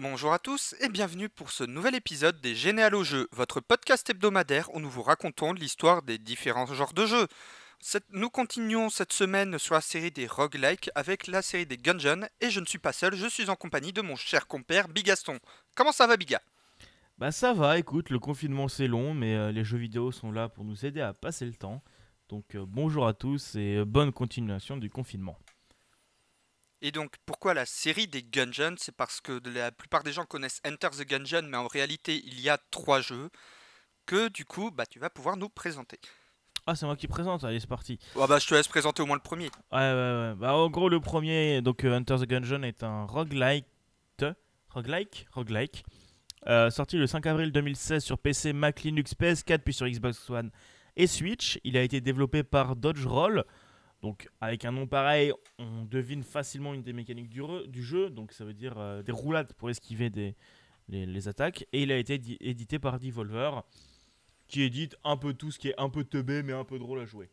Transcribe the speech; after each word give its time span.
Bonjour 0.00 0.32
à 0.32 0.38
tous 0.38 0.76
et 0.78 0.88
bienvenue 0.88 1.28
pour 1.28 1.50
ce 1.50 1.64
nouvel 1.64 1.96
épisode 1.96 2.40
des 2.40 2.54
Généal 2.54 2.94
au 2.94 3.02
jeu, 3.02 3.26
votre 3.32 3.58
podcast 3.58 4.08
hebdomadaire 4.08 4.72
où 4.72 4.78
nous 4.78 4.88
vous 4.88 5.02
racontons 5.02 5.52
l'histoire 5.52 6.02
des 6.02 6.18
différents 6.18 6.66
genres 6.66 6.92
de 6.92 7.04
jeux. 7.04 7.26
Nous 8.12 8.30
continuons 8.30 8.90
cette 8.90 9.12
semaine 9.12 9.58
sur 9.58 9.74
la 9.74 9.80
série 9.80 10.12
des 10.12 10.28
roguelikes 10.28 10.88
avec 10.94 11.26
la 11.26 11.42
série 11.42 11.66
des 11.66 11.76
Gungeon 11.76 12.28
et 12.40 12.48
je 12.48 12.60
ne 12.60 12.64
suis 12.66 12.78
pas 12.78 12.92
seul, 12.92 13.16
je 13.16 13.26
suis 13.26 13.50
en 13.50 13.56
compagnie 13.56 13.92
de 13.92 14.00
mon 14.00 14.14
cher 14.14 14.46
compère 14.46 14.86
Bigaston. 14.86 15.40
Comment 15.74 15.90
ça 15.90 16.06
va 16.06 16.16
Biga? 16.16 16.40
Bah 17.18 17.32
ça 17.32 17.52
va, 17.52 17.76
écoute, 17.76 18.10
le 18.10 18.20
confinement 18.20 18.68
c'est 18.68 18.86
long, 18.86 19.14
mais 19.14 19.34
euh, 19.34 19.50
les 19.50 19.64
jeux 19.64 19.78
vidéo 19.78 20.12
sont 20.12 20.30
là 20.30 20.48
pour 20.48 20.62
nous 20.62 20.86
aider 20.86 21.00
à 21.00 21.12
passer 21.12 21.44
le 21.44 21.54
temps. 21.54 21.82
Donc 22.28 22.54
euh, 22.54 22.64
bonjour 22.64 23.04
à 23.04 23.14
tous 23.14 23.56
et 23.56 23.78
euh, 23.78 23.84
bonne 23.84 24.12
continuation 24.12 24.76
du 24.76 24.90
confinement. 24.90 25.36
Et 26.80 26.92
donc 26.92 27.14
pourquoi 27.26 27.54
la 27.54 27.66
série 27.66 28.06
des 28.06 28.22
Gungeon 28.22 28.74
C'est 28.78 28.94
parce 28.94 29.20
que 29.20 29.40
la 29.48 29.72
plupart 29.72 30.04
des 30.04 30.12
gens 30.12 30.24
connaissent 30.24 30.60
Enter 30.66 30.90
the 30.90 31.06
Gungeon 31.06 31.42
mais 31.48 31.56
en 31.56 31.66
réalité 31.66 32.22
il 32.24 32.40
y 32.40 32.48
a 32.48 32.58
trois 32.70 33.00
jeux 33.00 33.30
que 34.06 34.28
du 34.28 34.44
coup 34.44 34.70
bah, 34.70 34.86
tu 34.86 34.98
vas 34.98 35.10
pouvoir 35.10 35.36
nous 35.36 35.48
présenter. 35.48 35.98
Ah 36.66 36.76
c'est 36.76 36.86
moi 36.86 36.96
qui 36.96 37.08
présente, 37.08 37.44
allez 37.44 37.60
c'est 37.60 37.66
parti. 37.66 37.98
Ah 38.20 38.26
bah 38.26 38.38
je 38.38 38.46
te 38.46 38.54
laisse 38.54 38.68
présenter 38.68 39.02
au 39.02 39.06
moins 39.06 39.16
le 39.16 39.22
premier. 39.22 39.50
Ouais 39.72 39.78
ouais 39.78 39.92
ouais, 39.92 40.34
bah 40.36 40.54
en 40.54 40.68
gros 40.68 40.88
le 40.88 41.00
premier, 41.00 41.62
donc 41.62 41.84
euh, 41.84 41.96
Enter 41.98 42.16
the 42.16 42.28
Gungeon 42.28 42.62
est 42.62 42.82
un 42.82 43.06
roguelike, 43.06 43.64
roguelike, 44.68 45.26
roguelike, 45.32 45.84
euh, 46.46 46.70
sorti 46.70 46.96
le 46.96 47.06
5 47.06 47.26
avril 47.26 47.52
2016 47.52 48.04
sur 48.04 48.18
PC, 48.18 48.52
Mac, 48.52 48.82
Linux, 48.82 49.14
PS4 49.18 49.58
puis 49.58 49.74
sur 49.74 49.88
Xbox 49.88 50.28
One 50.30 50.50
et 50.96 51.06
Switch. 51.06 51.58
Il 51.64 51.76
a 51.76 51.82
été 51.82 52.00
développé 52.00 52.42
par 52.42 52.76
Dodge 52.76 53.06
Roll. 53.06 53.44
Donc 54.02 54.28
avec 54.40 54.64
un 54.64 54.70
nom 54.72 54.86
pareil, 54.86 55.32
on 55.58 55.84
devine 55.84 56.22
facilement 56.22 56.72
une 56.74 56.82
des 56.82 56.92
mécaniques 56.92 57.28
du, 57.30 57.82
jeu, 57.82 58.10
donc 58.10 58.32
ça 58.32 58.44
veut 58.44 58.54
dire 58.54 58.74
euh, 58.78 59.02
des 59.02 59.10
roulades 59.12 59.52
pour 59.54 59.70
esquiver 59.70 60.08
des, 60.08 60.36
les, 60.88 61.04
les 61.04 61.28
attaques. 61.28 61.66
Et 61.72 61.82
il 61.82 61.90
a 61.90 61.96
été 61.98 62.16
di- 62.18 62.36
édité 62.40 62.78
par 62.78 63.00
Devolver, 63.00 63.62
qui 64.46 64.62
édite 64.62 64.96
un 65.02 65.16
peu 65.16 65.34
tout 65.34 65.50
ce 65.50 65.58
qui 65.58 65.68
est 65.68 65.74
un 65.78 65.88
peu 65.90 66.04
teubé 66.04 66.42
mais 66.44 66.52
un 66.52 66.64
peu 66.64 66.78
drôle 66.78 67.00
à 67.00 67.06
jouer. 67.06 67.28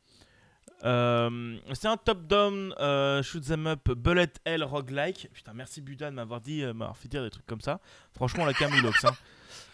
Euh, 0.83 1.57
c'est 1.73 1.87
un 1.87 1.97
top-down 1.97 2.73
euh, 2.79 3.23
shoot 3.23 3.49
'em 3.51 3.67
up 3.67 3.89
bullet 3.91 4.27
hell 4.45 4.63
roguelike. 4.63 5.29
Putain, 5.33 5.53
merci 5.53 5.81
Buda 5.81 6.09
de 6.09 6.15
m'avoir 6.15 6.41
dit, 6.41 6.63
euh, 6.63 6.73
m'avoir 6.73 6.97
fait 6.97 7.07
dire 7.07 7.23
des 7.23 7.29
trucs 7.29 7.45
comme 7.45 7.61
ça. 7.61 7.79
Franchement, 8.11 8.45
la 8.45 8.53
Camoulox. 8.53 9.05
Hein. 9.05 9.15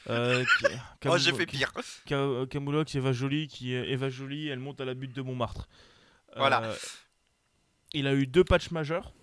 Euh, 0.10 0.44
Oh 1.06 1.18
j'ai 1.18 1.34
fait 1.34 1.46
pire. 1.46 1.72
Ca- 2.08 2.46
Camoulox, 2.50 2.94
Eva 2.96 3.14
Jolie, 3.14 3.48
qui 3.48 3.74
Eva 3.74 4.10
Jolie, 4.10 4.48
elle 4.50 4.60
monte 4.60 4.80
à 4.82 4.86
la 4.86 4.94
butte 4.94 5.16
de 5.16 5.22
Montmartre. 5.22 5.68
Voilà. 6.38 6.64
Euh, 6.64 6.76
il 7.94 8.08
a 8.08 8.14
eu 8.14 8.26
deux 8.28 8.44
patchs 8.44 8.72
majeurs 8.72 9.14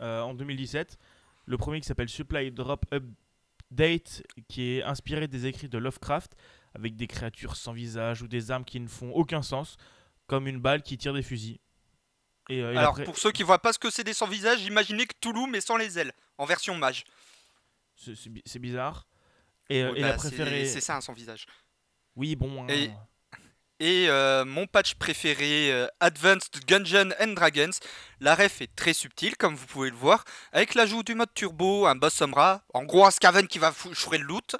euh, 0.00 0.20
en 0.22 0.34
2017. 0.34 0.98
Le 1.46 1.58
premier 1.58 1.80
qui 1.80 1.86
s'appelle 1.86 2.08
Supply 2.08 2.50
Drop 2.50 2.86
Update, 2.92 4.22
qui 4.48 4.72
est 4.78 4.82
inspiré 4.82 5.28
des 5.28 5.46
écrits 5.46 5.68
de 5.68 5.78
Lovecraft, 5.78 6.34
avec 6.74 6.96
des 6.96 7.06
créatures 7.06 7.56
sans 7.56 7.72
visage 7.72 8.22
ou 8.22 8.28
des 8.28 8.50
armes 8.50 8.64
qui 8.64 8.80
ne 8.80 8.88
font 8.88 9.10
aucun 9.12 9.42
sens, 9.42 9.76
comme 10.26 10.46
une 10.48 10.58
balle 10.60 10.82
qui 10.82 10.96
tire 10.96 11.12
des 11.12 11.22
fusils. 11.22 11.58
Et, 12.48 12.60
euh, 12.62 12.76
Alors, 12.76 13.02
pour 13.04 13.16
ceux 13.18 13.30
qui 13.32 13.42
voient 13.42 13.60
pas 13.60 13.72
ce 13.72 13.78
que 13.78 13.90
c'est 13.90 14.04
des 14.04 14.12
sans 14.14 14.26
visage, 14.26 14.62
imaginez 14.64 15.06
que 15.06 15.14
Toulouse 15.20 15.48
mais 15.50 15.60
sans 15.60 15.76
les 15.76 15.98
ailes, 15.98 16.12
en 16.38 16.44
version 16.44 16.74
mage. 16.76 17.04
c'est 17.96 18.14
c'est 18.14 18.28
bi- 18.30 18.42
c'est 18.44 18.58
bizarre. 18.58 19.06
Et, 19.70 19.80
il 19.80 19.86
a 19.86 19.92
bah, 19.92 20.18
c'est- 20.18 20.28
préféré. 20.28 20.66
C'est 20.66 20.80
ça 20.82 20.96
un 20.96 21.00
sans 21.00 21.12
visage. 21.14 21.46
Oui, 22.16 22.36
bon. 22.36 22.64
hein. 22.64 22.68
Et- 22.68 22.90
Et 23.80 24.06
euh, 24.08 24.44
mon 24.44 24.66
patch 24.66 24.94
préféré, 24.94 25.72
euh, 25.72 25.88
Advanced 26.00 26.64
Gungeon 26.66 27.10
and 27.20 27.32
Dragons. 27.34 27.72
La 28.20 28.34
ref 28.34 28.60
est 28.60 28.74
très 28.76 28.92
subtile, 28.92 29.36
comme 29.36 29.56
vous 29.56 29.66
pouvez 29.66 29.90
le 29.90 29.96
voir, 29.96 30.24
avec 30.52 30.74
l'ajout 30.74 31.02
du 31.02 31.14
mode 31.14 31.34
turbo, 31.34 31.86
un 31.86 31.96
boss 31.96 32.14
Sombra, 32.14 32.62
en 32.72 32.84
gros 32.84 33.04
un 33.04 33.10
Skaven 33.10 33.48
qui 33.48 33.58
va 33.58 33.74
chourer 33.92 34.18
le 34.18 34.24
loot. 34.24 34.56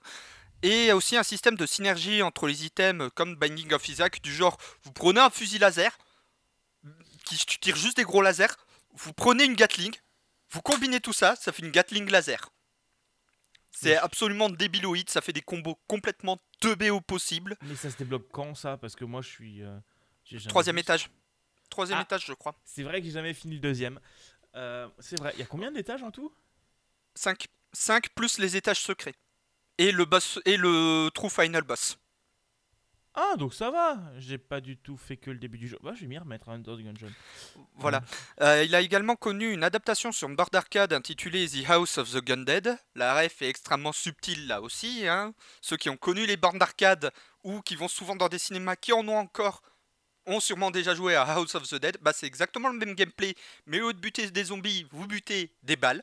Et 0.62 0.92
aussi 0.92 1.17
un 1.17 1.23
système 1.23 1.57
de 1.57 1.67
synergie 1.67 2.23
entre 2.23 2.47
les 2.47 2.65
items 2.65 3.11
comme 3.15 3.37
Binding 3.37 3.73
of 3.73 3.87
Isaac, 3.89 4.23
du 4.23 4.35
genre 4.35 4.57
vous 4.83 4.92
prenez 4.92 5.20
un 5.20 5.31
fusil 5.31 5.59
laser, 5.59 5.97
qui 7.24 7.36
tire 7.61 7.77
juste 7.77 7.98
des 7.98 8.05
gros 8.05 8.23
lasers, 8.23 8.57
vous 8.95 9.13
prenez 9.13 9.45
une 9.45 9.55
Gatling, 9.55 9.95
vous 10.51 10.63
combinez 10.63 11.01
tout 11.01 11.13
ça, 11.13 11.36
ça 11.36 11.53
fait 11.53 11.63
une 11.63 11.70
Gatling 11.70 12.11
laser. 12.11 12.51
C'est 13.77 13.96
absolument 13.96 14.48
débiloïde, 14.51 15.11
ça 15.11 15.20
fait 15.20 15.33
des 15.33 15.40
combos 15.42 15.79
complètement 15.89 16.39
teubés 16.61 16.90
au 16.90 17.01
possible. 17.01 17.57
Mais 17.62 17.74
ça 17.77 17.90
se 17.90 17.96
débloque 17.96 18.29
quand 18.33 18.55
ça? 18.55 18.77
Parce 18.77 18.95
que 18.96 19.05
moi 19.05 19.20
je 19.20 19.29
suis. 19.29 19.62
euh, 19.62 19.79
Troisième 20.48 20.79
étage. 20.79 21.11
Troisième 21.68 21.98
Ah. 21.98 22.02
étage, 22.02 22.24
je 22.27 22.33
crois. 22.35 22.55
C'est 22.64 22.83
vrai 22.85 23.01
que 23.01 23.07
j'ai 23.07 23.12
jamais 23.12 23.35
fini 23.35 23.55
le 23.55 23.61
deuxième. 23.61 23.98
Euh, 24.55 24.89
c'est 25.01 25.18
vrai. 25.18 25.33
Il 25.35 25.40
y 25.40 25.42
a 25.42 25.46
combien 25.46 25.73
d'étages 25.73 26.02
en 26.02 26.11
tout? 26.12 26.33
5. 27.17 27.48
5 27.73 28.11
plus 28.14 28.39
les 28.39 28.57
étages 28.57 28.80
secrets. 28.80 29.14
Et 29.79 29.91
le 29.91 30.05
boss 30.05 30.39
et 30.45 30.56
le 30.56 31.11
true 31.12 31.29
final 31.30 31.62
boss. 31.62 31.98
Ah, 33.17 33.35
donc 33.39 33.55
ça 33.55 33.70
va. 33.70 33.98
J'ai 34.19 34.39
pas 34.39 34.61
du 34.61 34.77
tout 34.77 34.97
fait 34.97 35.17
que 35.17 35.30
le 35.30 35.39
début 35.39 35.57
du 35.58 35.69
jeu. 35.69 35.79
Bah, 35.83 35.92
je 35.95 36.01
vais 36.01 36.07
m'y 36.08 36.19
remettre 36.19 36.48
à 36.48 36.52
Enter 36.55 36.73
the. 36.73 37.07
Voilà. 37.77 38.02
Euh, 38.41 38.64
il 38.64 38.75
a 38.75 38.80
également 38.80 39.14
connu 39.14 39.52
une 39.52 39.63
adaptation 39.63 40.11
sur 40.11 40.29
une 40.29 40.35
board 40.35 40.51
d'arcade 40.51 40.92
intitulée 40.92 41.48
The 41.48 41.69
House 41.70 41.98
of 41.98 42.11
the 42.11 42.24
Gundead. 42.24 42.77
La 42.97 43.14
ref 43.14 43.41
est 43.42 43.48
extrêmement 43.48 43.92
subtile 43.92 44.48
là 44.48 44.61
aussi. 44.61 45.07
hein. 45.07 45.33
Ceux 45.61 45.77
qui 45.77 45.89
ont 45.91 45.97
connu 45.97 46.27
les 46.27 46.36
bornes 46.36 46.58
d'arcade 46.58 47.13
ou 47.45 47.61
qui 47.61 47.77
vont 47.77 47.89
souvent 47.89 48.17
dans 48.17 48.29
des 48.29 48.39
cinémas 48.39 48.74
qui 48.77 48.92
en 48.92 49.07
ont 49.07 49.19
encore 49.19 49.63
ont 50.27 50.41
sûrement 50.41 50.70
déjà 50.70 50.95
joué 50.95 51.14
à 51.14 51.23
House 51.23 51.55
of 51.55 51.69
the 51.69 51.77
Dead. 51.77 51.98
Bah, 52.01 52.13
c'est 52.13 52.27
exactement 52.27 52.69
le 52.69 52.79
même 52.79 52.95
gameplay, 52.95 53.35
mais 53.67 53.80
au 53.80 53.89
lieu 53.89 53.95
de 53.95 54.01
buter 54.01 54.30
des 54.30 54.45
zombies, 54.45 54.86
vous 54.91 55.07
butez 55.07 55.53
des 55.63 55.77
balles. 55.77 56.03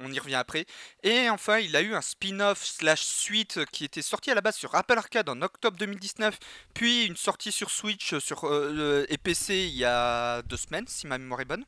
On 0.00 0.10
y 0.12 0.18
revient 0.18 0.34
après. 0.36 0.64
Et 1.02 1.28
enfin, 1.28 1.58
il 1.58 1.76
a 1.76 1.82
eu 1.82 1.94
un 1.94 2.00
spin-off 2.00 2.64
slash 2.64 3.02
suite 3.02 3.60
qui 3.70 3.84
était 3.84 4.02
sorti 4.02 4.30
à 4.30 4.34
la 4.34 4.40
base 4.40 4.56
sur 4.56 4.74
Apple 4.74 4.96
Arcade 4.96 5.28
en 5.28 5.40
octobre 5.42 5.76
2019, 5.76 6.38
puis 6.74 7.04
une 7.04 7.16
sortie 7.16 7.52
sur 7.52 7.70
Switch 7.70 8.16
sur, 8.18 8.44
euh, 8.48 9.04
et 9.08 9.18
PC 9.18 9.66
il 9.66 9.76
y 9.76 9.84
a 9.84 10.42
deux 10.42 10.56
semaines, 10.56 10.86
si 10.88 11.06
ma 11.06 11.18
mémoire 11.18 11.40
est 11.40 11.44
bonne 11.44 11.64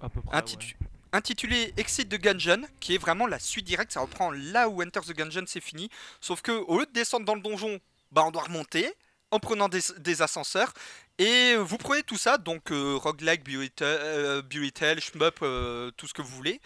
À 0.00 0.08
peu 0.08 0.20
près. 0.20 0.36
Intitu- 0.36 0.76
intitulé 1.12 1.72
Exit 1.76 2.08
the 2.08 2.20
Gungeon, 2.20 2.62
qui 2.80 2.94
est 2.96 2.98
vraiment 2.98 3.26
la 3.28 3.38
suite 3.38 3.64
directe. 3.64 3.92
Ça 3.92 4.00
reprend 4.00 4.32
là 4.32 4.68
où 4.68 4.82
Enter 4.82 5.00
the 5.00 5.12
Gungeon 5.16 5.44
c'est 5.46 5.60
fini. 5.60 5.88
Sauf 6.20 6.42
que 6.42 6.50
au 6.52 6.80
lieu 6.80 6.86
de 6.86 6.92
descendre 6.92 7.24
dans 7.24 7.36
le 7.36 7.40
donjon, 7.40 7.78
bah 8.10 8.24
on 8.26 8.32
doit 8.32 8.42
remonter 8.42 8.92
en 9.30 9.38
prenant 9.38 9.68
des, 9.68 9.80
des 9.98 10.22
ascenseurs. 10.22 10.72
Et 11.18 11.54
vous 11.56 11.78
prenez 11.78 12.02
tout 12.02 12.16
ça, 12.18 12.38
donc 12.38 12.72
euh, 12.72 12.96
roguelike, 12.96 13.44
bullet, 13.44 13.70
euh, 13.82 14.42
hell, 14.80 15.00
shmup, 15.00 15.38
euh, 15.42 15.90
tout 15.96 16.08
ce 16.08 16.14
que 16.14 16.22
vous 16.22 16.34
voulez. 16.34 16.60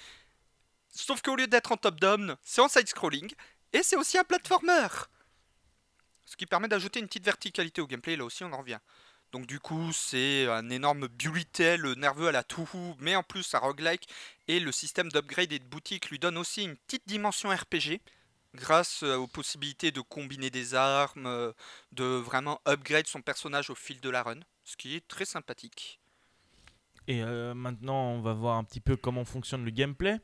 Sauf 1.00 1.22
qu'au 1.22 1.36
lieu 1.36 1.46
d'être 1.46 1.70
en 1.70 1.76
top-down, 1.76 2.36
c'est 2.42 2.60
en 2.60 2.68
side-scrolling. 2.68 3.32
Et 3.72 3.84
c'est 3.84 3.94
aussi 3.94 4.18
un 4.18 4.24
platformer. 4.24 4.88
Ce 6.24 6.36
qui 6.36 6.44
permet 6.44 6.66
d'ajouter 6.66 6.98
une 6.98 7.06
petite 7.06 7.24
verticalité 7.24 7.80
au 7.80 7.86
gameplay, 7.86 8.16
là 8.16 8.24
aussi 8.24 8.42
on 8.42 8.52
en 8.52 8.58
revient. 8.58 8.80
Donc 9.30 9.46
du 9.46 9.60
coup, 9.60 9.92
c'est 9.92 10.48
un 10.48 10.68
énorme 10.70 11.06
bullet 11.06 11.44
hell 11.56 11.92
nerveux 11.96 12.26
à 12.26 12.32
la 12.32 12.42
Touhou, 12.42 12.96
mais 12.98 13.14
en 13.14 13.22
plus 13.22 13.54
un 13.54 13.58
roguelike 13.58 14.08
et 14.48 14.58
le 14.58 14.72
système 14.72 15.08
d'upgrade 15.08 15.52
et 15.52 15.60
de 15.60 15.64
boutique 15.64 16.10
lui 16.10 16.18
donne 16.18 16.36
aussi 16.36 16.64
une 16.64 16.76
petite 16.76 17.06
dimension 17.06 17.50
RPG 17.50 18.00
grâce 18.56 19.04
euh, 19.04 19.16
aux 19.16 19.28
possibilités 19.28 19.92
de 19.92 20.00
combiner 20.00 20.50
des 20.50 20.74
armes, 20.74 21.26
euh, 21.26 21.52
de 21.92 22.04
vraiment 22.04 22.60
upgrade 22.66 23.06
son 23.06 23.22
personnage 23.22 23.70
au 23.70 23.76
fil 23.76 24.00
de 24.00 24.10
la 24.10 24.24
run, 24.24 24.40
ce 24.64 24.76
qui 24.76 24.96
est 24.96 25.06
très 25.06 25.26
sympathique. 25.26 26.00
Et 27.06 27.22
euh, 27.22 27.54
maintenant, 27.54 28.10
on 28.10 28.20
va 28.20 28.32
voir 28.32 28.56
un 28.56 28.64
petit 28.64 28.80
peu 28.80 28.96
comment 28.96 29.24
fonctionne 29.24 29.64
le 29.64 29.70
gameplay. 29.70 30.18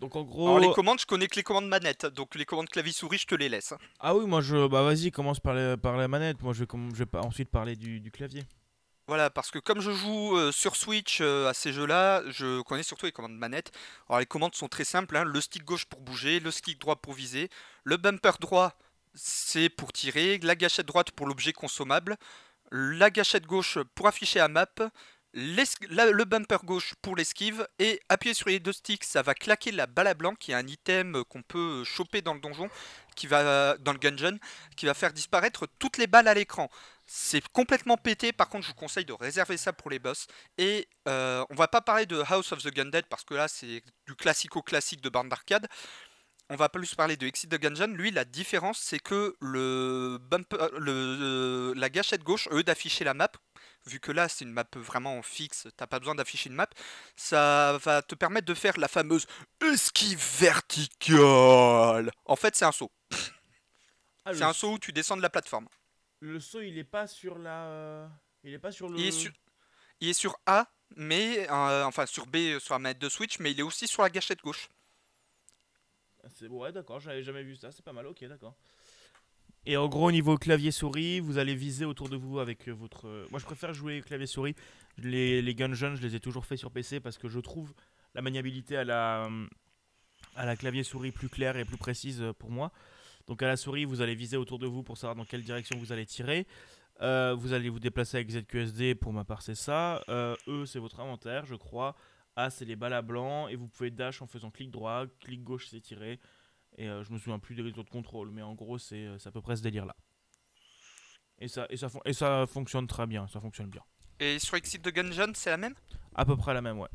Donc 0.00 0.14
en 0.16 0.22
gros. 0.22 0.48
Alors 0.48 0.60
les 0.60 0.72
commandes, 0.72 1.00
je 1.00 1.06
connais 1.06 1.26
que 1.26 1.36
les 1.36 1.42
commandes 1.42 1.68
manette, 1.68 2.06
donc 2.06 2.34
les 2.34 2.44
commandes 2.44 2.68
clavier-souris, 2.68 3.18
je 3.18 3.26
te 3.26 3.34
les 3.34 3.48
laisse. 3.48 3.72
hein. 3.72 3.78
Ah 4.00 4.14
oui, 4.14 4.26
moi 4.26 4.40
je. 4.42 4.66
Bah 4.66 4.82
vas-y, 4.82 5.10
commence 5.10 5.40
par, 5.40 5.54
les- 5.54 5.76
par 5.76 5.96
la 5.96 6.06
manette. 6.08 6.42
Moi 6.42 6.52
je 6.52 6.64
vais, 6.64 6.66
je 6.94 7.04
vais 7.04 7.18
ensuite 7.18 7.50
parler 7.50 7.76
du, 7.76 8.00
du 8.00 8.10
clavier. 8.10 8.44
Voilà, 9.08 9.30
parce 9.30 9.52
que 9.52 9.60
comme 9.60 9.80
je 9.80 9.92
joue 9.92 10.36
euh, 10.36 10.50
sur 10.50 10.74
Switch 10.74 11.20
euh, 11.20 11.48
à 11.48 11.54
ces 11.54 11.72
jeux-là, 11.72 12.22
je 12.28 12.60
connais 12.62 12.82
surtout 12.82 13.06
les 13.06 13.12
commandes 13.12 13.36
manette. 13.38 13.70
Alors 14.08 14.18
les 14.18 14.26
commandes 14.26 14.54
sont 14.56 14.66
très 14.68 14.84
simples, 14.84 15.16
hein, 15.16 15.24
le 15.24 15.40
stick 15.40 15.64
gauche 15.64 15.84
pour 15.84 16.00
bouger, 16.00 16.40
le 16.40 16.50
stick 16.50 16.80
droit 16.80 16.96
pour 16.96 17.12
viser, 17.14 17.48
le 17.84 17.96
bumper 17.96 18.32
droit 18.40 18.74
c'est 19.14 19.70
pour 19.70 19.92
tirer, 19.94 20.38
la 20.42 20.56
gâchette 20.56 20.84
droite 20.86 21.10
pour 21.12 21.26
l'objet 21.26 21.52
consommable, 21.54 22.16
la 22.70 23.10
gâchette 23.10 23.46
gauche 23.46 23.78
pour 23.94 24.08
afficher 24.08 24.40
la 24.40 24.48
map, 24.48 24.66
le 25.36 26.24
bumper 26.24 26.64
gauche 26.64 26.94
pour 27.02 27.14
l'esquive, 27.14 27.66
et 27.78 28.00
appuyer 28.08 28.34
sur 28.34 28.48
les 28.48 28.58
deux 28.58 28.72
sticks, 28.72 29.04
ça 29.04 29.22
va 29.22 29.34
claquer 29.34 29.70
la 29.70 29.86
balle 29.86 30.06
à 30.06 30.14
blanc, 30.14 30.34
qui 30.34 30.52
est 30.52 30.54
un 30.54 30.66
item 30.66 31.16
euh, 31.16 31.24
qu'on 31.24 31.42
peut 31.42 31.84
choper 31.84 32.22
dans 32.22 32.34
le 32.34 32.40
donjon, 32.40 32.68
qui 33.14 33.26
va 33.26 33.76
dans 33.78 33.92
le 33.92 33.98
gungeon, 33.98 34.38
qui 34.76 34.86
va 34.86 34.94
faire 34.94 35.12
disparaître 35.12 35.66
toutes 35.78 35.98
les 35.98 36.06
balles 36.06 36.28
à 36.28 36.34
l'écran. 36.34 36.70
C'est 37.06 37.46
complètement 37.48 37.96
pété, 37.96 38.32
par 38.32 38.48
contre 38.48 38.64
je 38.64 38.68
vous 38.68 38.74
conseille 38.74 39.04
de 39.04 39.12
réserver 39.12 39.56
ça 39.56 39.72
pour 39.72 39.90
les 39.90 39.98
boss. 39.98 40.26
Et 40.58 40.88
euh, 41.06 41.44
on 41.50 41.54
va 41.54 41.68
pas 41.68 41.80
parler 41.80 42.06
de 42.06 42.22
House 42.28 42.52
of 42.52 42.62
the 42.62 42.74
Gundead 42.74 43.06
parce 43.06 43.24
que 43.24 43.34
là 43.34 43.46
c'est 43.46 43.82
du 44.06 44.14
classico-classique 44.16 45.00
de 45.02 45.08
borne 45.08 45.28
d'arcade. 45.28 45.68
On 46.48 46.56
va 46.56 46.68
plus 46.68 46.94
parler 46.94 47.16
de 47.16 47.26
Exit 47.26 47.50
the 47.50 47.60
Gungeon. 47.60 47.88
Lui 47.88 48.10
la 48.10 48.24
différence 48.24 48.78
c'est 48.78 48.98
que 48.98 49.36
le, 49.40 50.18
bumper, 50.20 50.68
le, 50.78 51.74
la 51.76 51.90
gâchette 51.90 52.22
gauche, 52.22 52.48
au 52.48 52.62
d'afficher 52.62 53.04
la 53.04 53.14
map, 53.14 53.30
vu 53.86 54.00
que 54.00 54.12
là 54.12 54.28
c'est 54.28 54.44
une 54.44 54.52
map 54.52 54.64
vraiment 54.76 55.22
fixe, 55.22 55.68
t'as 55.76 55.86
pas 55.86 55.98
besoin 55.98 56.14
d'afficher 56.14 56.48
une 56.50 56.56
map, 56.56 56.68
ça 57.16 57.78
va 57.82 58.02
te 58.02 58.14
permettre 58.14 58.46
de 58.46 58.54
faire 58.54 58.78
la 58.78 58.88
fameuse 58.88 59.26
esquive 59.64 60.22
verticale. 60.40 62.10
En 62.24 62.36
fait, 62.36 62.56
c'est 62.56 62.64
un 62.64 62.72
saut. 62.72 62.90
Ah, 64.24 64.34
C'est 64.34 64.44
un 64.44 64.52
saut 64.52 64.74
où 64.74 64.78
tu 64.78 64.92
descends 64.92 65.16
de 65.16 65.22
la 65.22 65.30
plateforme. 65.30 65.66
le 66.20 66.40
saut, 66.40 66.60
il 66.62 66.78
est 66.78 66.84
pas 66.84 67.06
sur 67.06 67.38
la. 67.38 68.10
Il 68.44 68.52
est 68.52 68.58
pas 68.58 68.72
sur 68.72 68.88
le. 68.88 68.98
Il 68.98 69.06
est 69.06 69.10
sur, 69.12 69.30
il 70.00 70.08
est 70.10 70.14
sur 70.14 70.38
A, 70.46 70.68
mais 70.96 71.48
euh, 71.50 71.84
enfin 71.84 72.06
sur 72.06 72.26
B 72.26 72.36
euh, 72.36 72.60
sur 72.60 72.74
la 72.74 72.80
manette 72.80 72.98
de 73.00 73.08
Switch, 73.08 73.38
mais 73.40 73.52
il 73.52 73.60
est 73.60 73.64
aussi 73.64 73.88
sur 73.88 74.02
la 74.02 74.10
gâchette 74.10 74.40
gauche. 74.42 74.68
Ah, 76.22 76.28
C'est 76.34 76.48
ouais, 76.48 76.72
d'accord, 76.72 77.00
j'avais 77.00 77.22
jamais 77.22 77.42
vu 77.42 77.56
ça, 77.56 77.70
c'est 77.72 77.84
pas 77.84 77.92
mal, 77.92 78.06
ok, 78.06 78.24
d'accord. 78.24 78.56
Et 79.66 79.76
en 79.76 79.88
gros, 79.88 80.06
au 80.08 80.12
niveau 80.12 80.36
clavier 80.36 80.70
souris, 80.70 81.18
vous 81.18 81.38
allez 81.38 81.54
viser 81.56 81.84
autour 81.84 82.08
de 82.08 82.16
vous 82.16 82.38
avec 82.38 82.68
euh, 82.68 82.72
votre. 82.72 83.08
euh, 83.08 83.26
Moi, 83.30 83.40
je 83.40 83.44
préfère 83.44 83.74
jouer 83.74 84.00
clavier 84.00 84.26
souris. 84.26 84.54
Les, 84.98 85.42
les 85.42 85.54
Gungeon, 85.54 85.96
je 85.96 86.02
les 86.02 86.14
ai 86.14 86.20
toujours 86.20 86.46
fait 86.46 86.56
sur 86.56 86.70
PC 86.70 87.00
parce 87.00 87.18
que 87.18 87.28
je 87.28 87.40
trouve 87.40 87.74
la 88.14 88.22
maniabilité 88.22 88.76
à 88.76 88.84
la, 88.84 89.28
à 90.36 90.46
la 90.46 90.56
clavier 90.56 90.84
souris 90.84 91.10
plus 91.10 91.28
claire 91.28 91.56
et 91.56 91.64
plus 91.64 91.76
précise 91.76 92.22
euh, 92.22 92.32
pour 92.32 92.50
moi. 92.50 92.70
Donc, 93.26 93.42
à 93.42 93.48
la 93.48 93.56
souris, 93.56 93.84
vous 93.84 94.02
allez 94.02 94.14
viser 94.14 94.36
autour 94.36 94.60
de 94.60 94.68
vous 94.68 94.84
pour 94.84 94.98
savoir 94.98 95.16
dans 95.16 95.24
quelle 95.24 95.42
direction 95.42 95.76
vous 95.78 95.90
allez 95.92 96.06
tirer. 96.06 96.46
Vous 97.00 97.52
allez 97.52 97.68
vous 97.68 97.80
déplacer 97.80 98.16
avec 98.18 98.30
ZQSD, 98.30 98.94
pour 98.94 99.12
ma 99.12 99.24
part, 99.24 99.42
c'est 99.42 99.56
ça. 99.56 100.02
Euh, 100.08 100.34
e, 100.46 100.64
c'est 100.64 100.78
votre 100.78 101.00
inventaire, 101.00 101.44
je 101.44 101.56
crois. 101.56 101.94
A, 102.36 102.48
c'est 102.50 102.64
les 102.64 102.76
balles 102.76 102.94
à 102.94 103.02
blanc. 103.02 103.48
Et 103.48 103.56
vous 103.56 103.66
pouvez 103.66 103.90
dash 103.90 104.22
en 104.22 104.26
faisant 104.26 104.50
clic 104.50 104.70
droit, 104.70 105.04
clic 105.20 105.42
gauche, 105.42 105.66
c'est 105.68 105.80
tirer. 105.80 106.20
Et 106.78 106.88
euh, 106.88 107.04
je 107.04 107.12
me 107.12 107.18
souviens 107.18 107.38
plus 107.38 107.54
des 107.54 107.62
réseaux 107.62 107.82
de 107.82 107.88
contrôle, 107.88 108.30
mais 108.30 108.42
en 108.42 108.54
gros, 108.54 108.78
c'est 108.78 109.06
euh, 109.06 109.16
à 109.24 109.30
peu 109.30 109.40
près 109.40 109.56
ce 109.56 109.62
délire-là. 109.62 109.96
Et 111.38 111.48
ça, 111.48 111.66
et, 111.70 111.76
ça 111.76 111.88
et 112.04 112.12
ça 112.12 112.46
fonctionne 112.46 112.86
très 112.86 113.06
bien, 113.06 113.26
ça 113.28 113.40
fonctionne 113.40 113.68
bien. 113.68 113.82
Et 114.20 114.38
sur 114.38 114.56
Exit 114.56 114.82
de 114.82 114.90
Gungeon, 114.90 115.32
c'est 115.34 115.50
la 115.50 115.56
même? 115.58 115.74
À 116.14 116.24
peu 116.24 116.36
près 116.36 116.54
la 116.54 116.62
même, 116.62 116.78
ouais. 116.78 116.88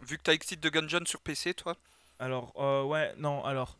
Vu 0.00 0.18
que 0.18 0.22
t'as 0.22 0.34
Exit 0.34 0.62
de 0.62 0.68
Gungeon 0.68 1.04
sur 1.06 1.20
PC, 1.20 1.54
toi? 1.54 1.76
Alors, 2.18 2.52
euh, 2.56 2.84
ouais, 2.84 3.14
non, 3.16 3.44
alors. 3.44 3.78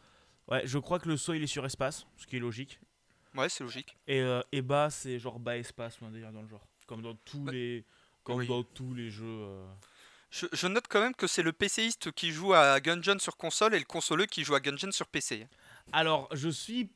Ouais, 0.48 0.62
je 0.66 0.78
crois 0.78 0.98
que 0.98 1.08
le 1.08 1.18
saut, 1.18 1.34
il 1.34 1.42
est 1.42 1.46
sur 1.48 1.66
espace, 1.66 2.06
ce 2.16 2.26
qui 2.26 2.36
est 2.36 2.40
logique. 2.40 2.80
Ouais, 3.34 3.50
c'est 3.50 3.62
logique. 3.64 3.96
Et, 4.06 4.20
euh, 4.20 4.40
et 4.52 4.62
bas, 4.62 4.88
c'est 4.88 5.18
genre 5.18 5.38
bas 5.38 5.58
espace, 5.58 6.00
ou 6.00 6.06
un 6.06 6.10
délire 6.10 6.32
dans 6.32 6.40
le 6.40 6.48
genre. 6.48 6.66
Comme 6.86 7.02
dans 7.02 7.14
tous 7.14 7.40
Bah, 7.44 7.52
les. 7.52 7.84
Comme 8.24 8.36
oui. 8.38 8.48
dans 8.48 8.62
tous 8.62 8.94
les 8.94 9.10
jeux. 9.10 9.26
euh. 9.26 9.66
Je, 10.30 10.46
je 10.52 10.66
note 10.66 10.84
quand 10.88 11.00
même 11.00 11.14
que 11.14 11.26
c'est 11.26 11.42
le 11.42 11.52
PCiste 11.52 12.12
qui 12.12 12.32
joue 12.32 12.52
à 12.52 12.80
Gungeon 12.80 13.18
sur 13.18 13.36
console 13.36 13.74
et 13.74 13.78
le 13.78 13.84
consoleux 13.84 14.26
qui 14.26 14.44
joue 14.44 14.54
à 14.54 14.60
Gungeon 14.60 14.92
sur 14.92 15.06
PC. 15.06 15.46
Alors, 15.92 16.28
je 16.32 16.48
suis 16.48 16.90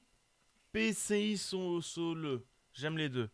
PCI 0.72 1.38
solo. 1.38 2.44
J'aime 2.74 2.98
les 2.98 3.08
deux. 3.08 3.30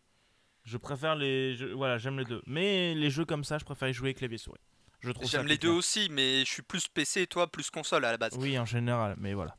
Je 0.64 0.76
préfère 0.76 1.14
les. 1.14 1.56
voilà, 1.74 1.98
j'aime 1.98 2.18
les 2.18 2.24
deux. 2.24 2.42
Mais 2.46 2.94
les 2.94 3.10
jeux 3.10 3.24
comme 3.24 3.44
ça, 3.44 3.58
je 3.58 3.64
préfère 3.64 3.88
y 3.88 3.94
jouer 3.94 4.14
clavier 4.14 4.38
souris. 4.38 4.60
Je 5.00 5.12
trouve 5.12 5.26
ça 5.26 5.38
J'aime 5.38 5.46
les 5.46 5.58
deux 5.58 5.70
aussi, 5.70 6.08
mais 6.10 6.40
je 6.40 6.50
suis 6.50 6.62
plus 6.62 6.88
PC 6.88 7.22
et 7.22 7.26
toi 7.26 7.50
plus 7.50 7.70
console 7.70 8.04
à 8.04 8.12
la 8.12 8.18
base. 8.18 8.34
Oui, 8.36 8.58
en 8.58 8.64
général, 8.64 9.14
mais 9.18 9.34
voilà. 9.34 9.56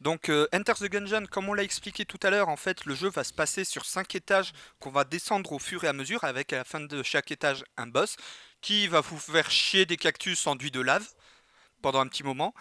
Donc 0.00 0.28
euh, 0.28 0.46
Enter 0.54 0.72
the 0.74 0.90
Gungeon, 0.90 1.26
comme 1.26 1.48
on 1.48 1.54
l'a 1.54 1.62
expliqué 1.62 2.04
tout 2.04 2.20
à 2.22 2.30
l'heure, 2.30 2.48
en 2.48 2.56
fait 2.56 2.84
le 2.86 2.94
jeu 2.94 3.10
va 3.10 3.24
se 3.24 3.32
passer 3.32 3.64
sur 3.64 3.84
5 3.84 4.14
étages 4.14 4.52
qu'on 4.78 4.90
va 4.90 5.04
descendre 5.04 5.52
au 5.52 5.58
fur 5.58 5.84
et 5.84 5.88
à 5.88 5.92
mesure 5.92 6.24
avec 6.24 6.52
à 6.52 6.58
la 6.58 6.64
fin 6.64 6.80
de 6.80 7.02
chaque 7.02 7.30
étage 7.30 7.64
un 7.76 7.86
boss 7.86 8.16
qui 8.60 8.86
va 8.88 9.00
vous 9.00 9.18
faire 9.18 9.50
chier 9.50 9.86
des 9.86 9.96
cactus 9.96 10.46
enduits 10.46 10.70
de 10.70 10.80
lave 10.80 11.06
pendant 11.82 12.00
un 12.00 12.08
petit 12.08 12.22
moment. 12.22 12.54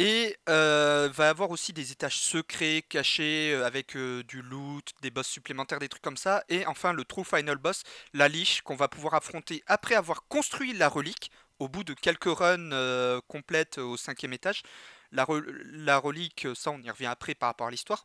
Et 0.00 0.36
euh, 0.48 1.10
va 1.12 1.28
avoir 1.28 1.50
aussi 1.50 1.72
des 1.72 1.90
étages 1.90 2.18
secrets 2.18 2.84
cachés 2.88 3.52
euh, 3.52 3.66
avec 3.66 3.96
euh, 3.96 4.22
du 4.22 4.42
loot, 4.42 4.92
des 5.02 5.10
boss 5.10 5.26
supplémentaires, 5.26 5.80
des 5.80 5.88
trucs 5.88 6.02
comme 6.02 6.16
ça. 6.16 6.44
Et 6.48 6.64
enfin 6.66 6.92
le 6.92 7.04
true 7.04 7.24
final 7.24 7.56
boss, 7.56 7.82
la 8.12 8.28
liche, 8.28 8.62
qu'on 8.62 8.76
va 8.76 8.86
pouvoir 8.86 9.14
affronter 9.14 9.64
après 9.66 9.96
avoir 9.96 10.28
construit 10.28 10.72
la 10.72 10.88
relique 10.88 11.32
au 11.58 11.68
bout 11.68 11.82
de 11.82 11.94
quelques 11.94 12.26
runs 12.26 13.20
complètes 13.26 13.78
au 13.78 13.96
cinquième 13.96 14.32
étage. 14.32 14.62
La, 15.10 15.24
re- 15.24 15.44
la 15.72 15.98
relique, 15.98 16.46
ça 16.54 16.70
on 16.70 16.80
y 16.80 16.88
revient 16.88 17.06
après 17.06 17.34
par 17.34 17.48
rapport 17.48 17.66
à 17.66 17.70
l'histoire. 17.72 18.04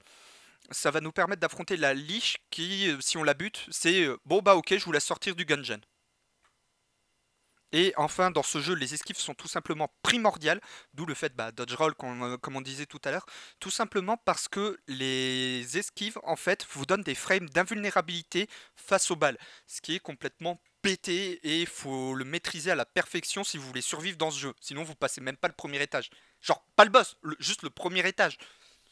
Ça 0.72 0.89
va 0.89 1.00
nous 1.00 1.12
permettre 1.12 1.42
d'affronter 1.42 1.78
la 1.78 1.94
liche 1.94 2.38
qui, 2.50 2.92
si 3.01 3.18
on 3.18 3.24
la 3.24 3.36
bute, 3.36 3.68
c'est 3.69 4.07
bon 4.25 4.42
bah 4.42 4.56
ok, 4.56 4.75
je 4.75 4.84
vous 4.84 4.92
laisse 4.92 5.06
sortir 5.06 5.36
du 5.36 5.46
gungeon. 5.46 5.81
Et 7.74 7.94
enfin, 7.98 8.31
dans 8.31 8.44
ce 8.44 8.62
jeu, 8.62 8.75
les 8.75 8.94
esquives 8.94 9.18
sont 9.18 9.34
tout 9.34 9.48
simplement 9.50 9.92
primordiales, 10.04 10.62
d'où 10.94 11.06
le 11.06 11.16
fait 11.16 11.36
bah, 11.36 11.52
dodge 11.52 11.74
roll, 11.74 11.96
comme, 11.96 12.22
euh, 12.24 12.38
comme 12.38 12.56
on 12.56 12.62
disait 12.62 12.86
tout 12.86 13.02
à 13.04 13.12
l'heure, 13.12 13.25
tout 13.60 13.72
simplement 13.72 14.16
parce 14.16 14.48
que 14.48 14.80
les 14.88 15.78
esquives, 15.78 16.20
en 16.24 16.36
fait, 16.36 16.66
vous 16.72 16.86
donnent 16.86 17.02
des 17.02 17.16
frames 17.16 17.50
d'invulnérabilité 17.50 18.48
face 18.75 19.12
aux 19.12 19.16
balles, 19.16 19.38
ce 19.68 19.81
qui 19.81 19.96
est 19.96 20.00
complètement 20.00 20.62
pété 20.84 21.40
et 21.44 21.62
il 21.62 21.68
faut 21.68 22.14
le 22.14 22.25
maîtriser 22.25 22.70
à 22.70 22.75
la 22.75 22.86
perfection 22.86 23.44
si 23.44 23.58
vous 23.58 23.66
voulez 23.66 23.81
survivre 23.81 24.18
dans 24.18 24.30
ce 24.31 24.40
jeu. 24.40 24.54
Sinon, 24.62 24.84
vous 24.84 24.96
passez 24.96 25.22
même 25.22 25.38
pas 25.38 25.48
le 25.48 25.54
premier 25.56 25.81
étage. 25.81 26.10
Genre, 26.42 26.64
pas 26.75 26.84
le 26.86 26.92
boss, 26.92 27.18
juste 27.40 27.64
le 27.64 27.70
premier 27.70 28.08
étage. 28.08 28.38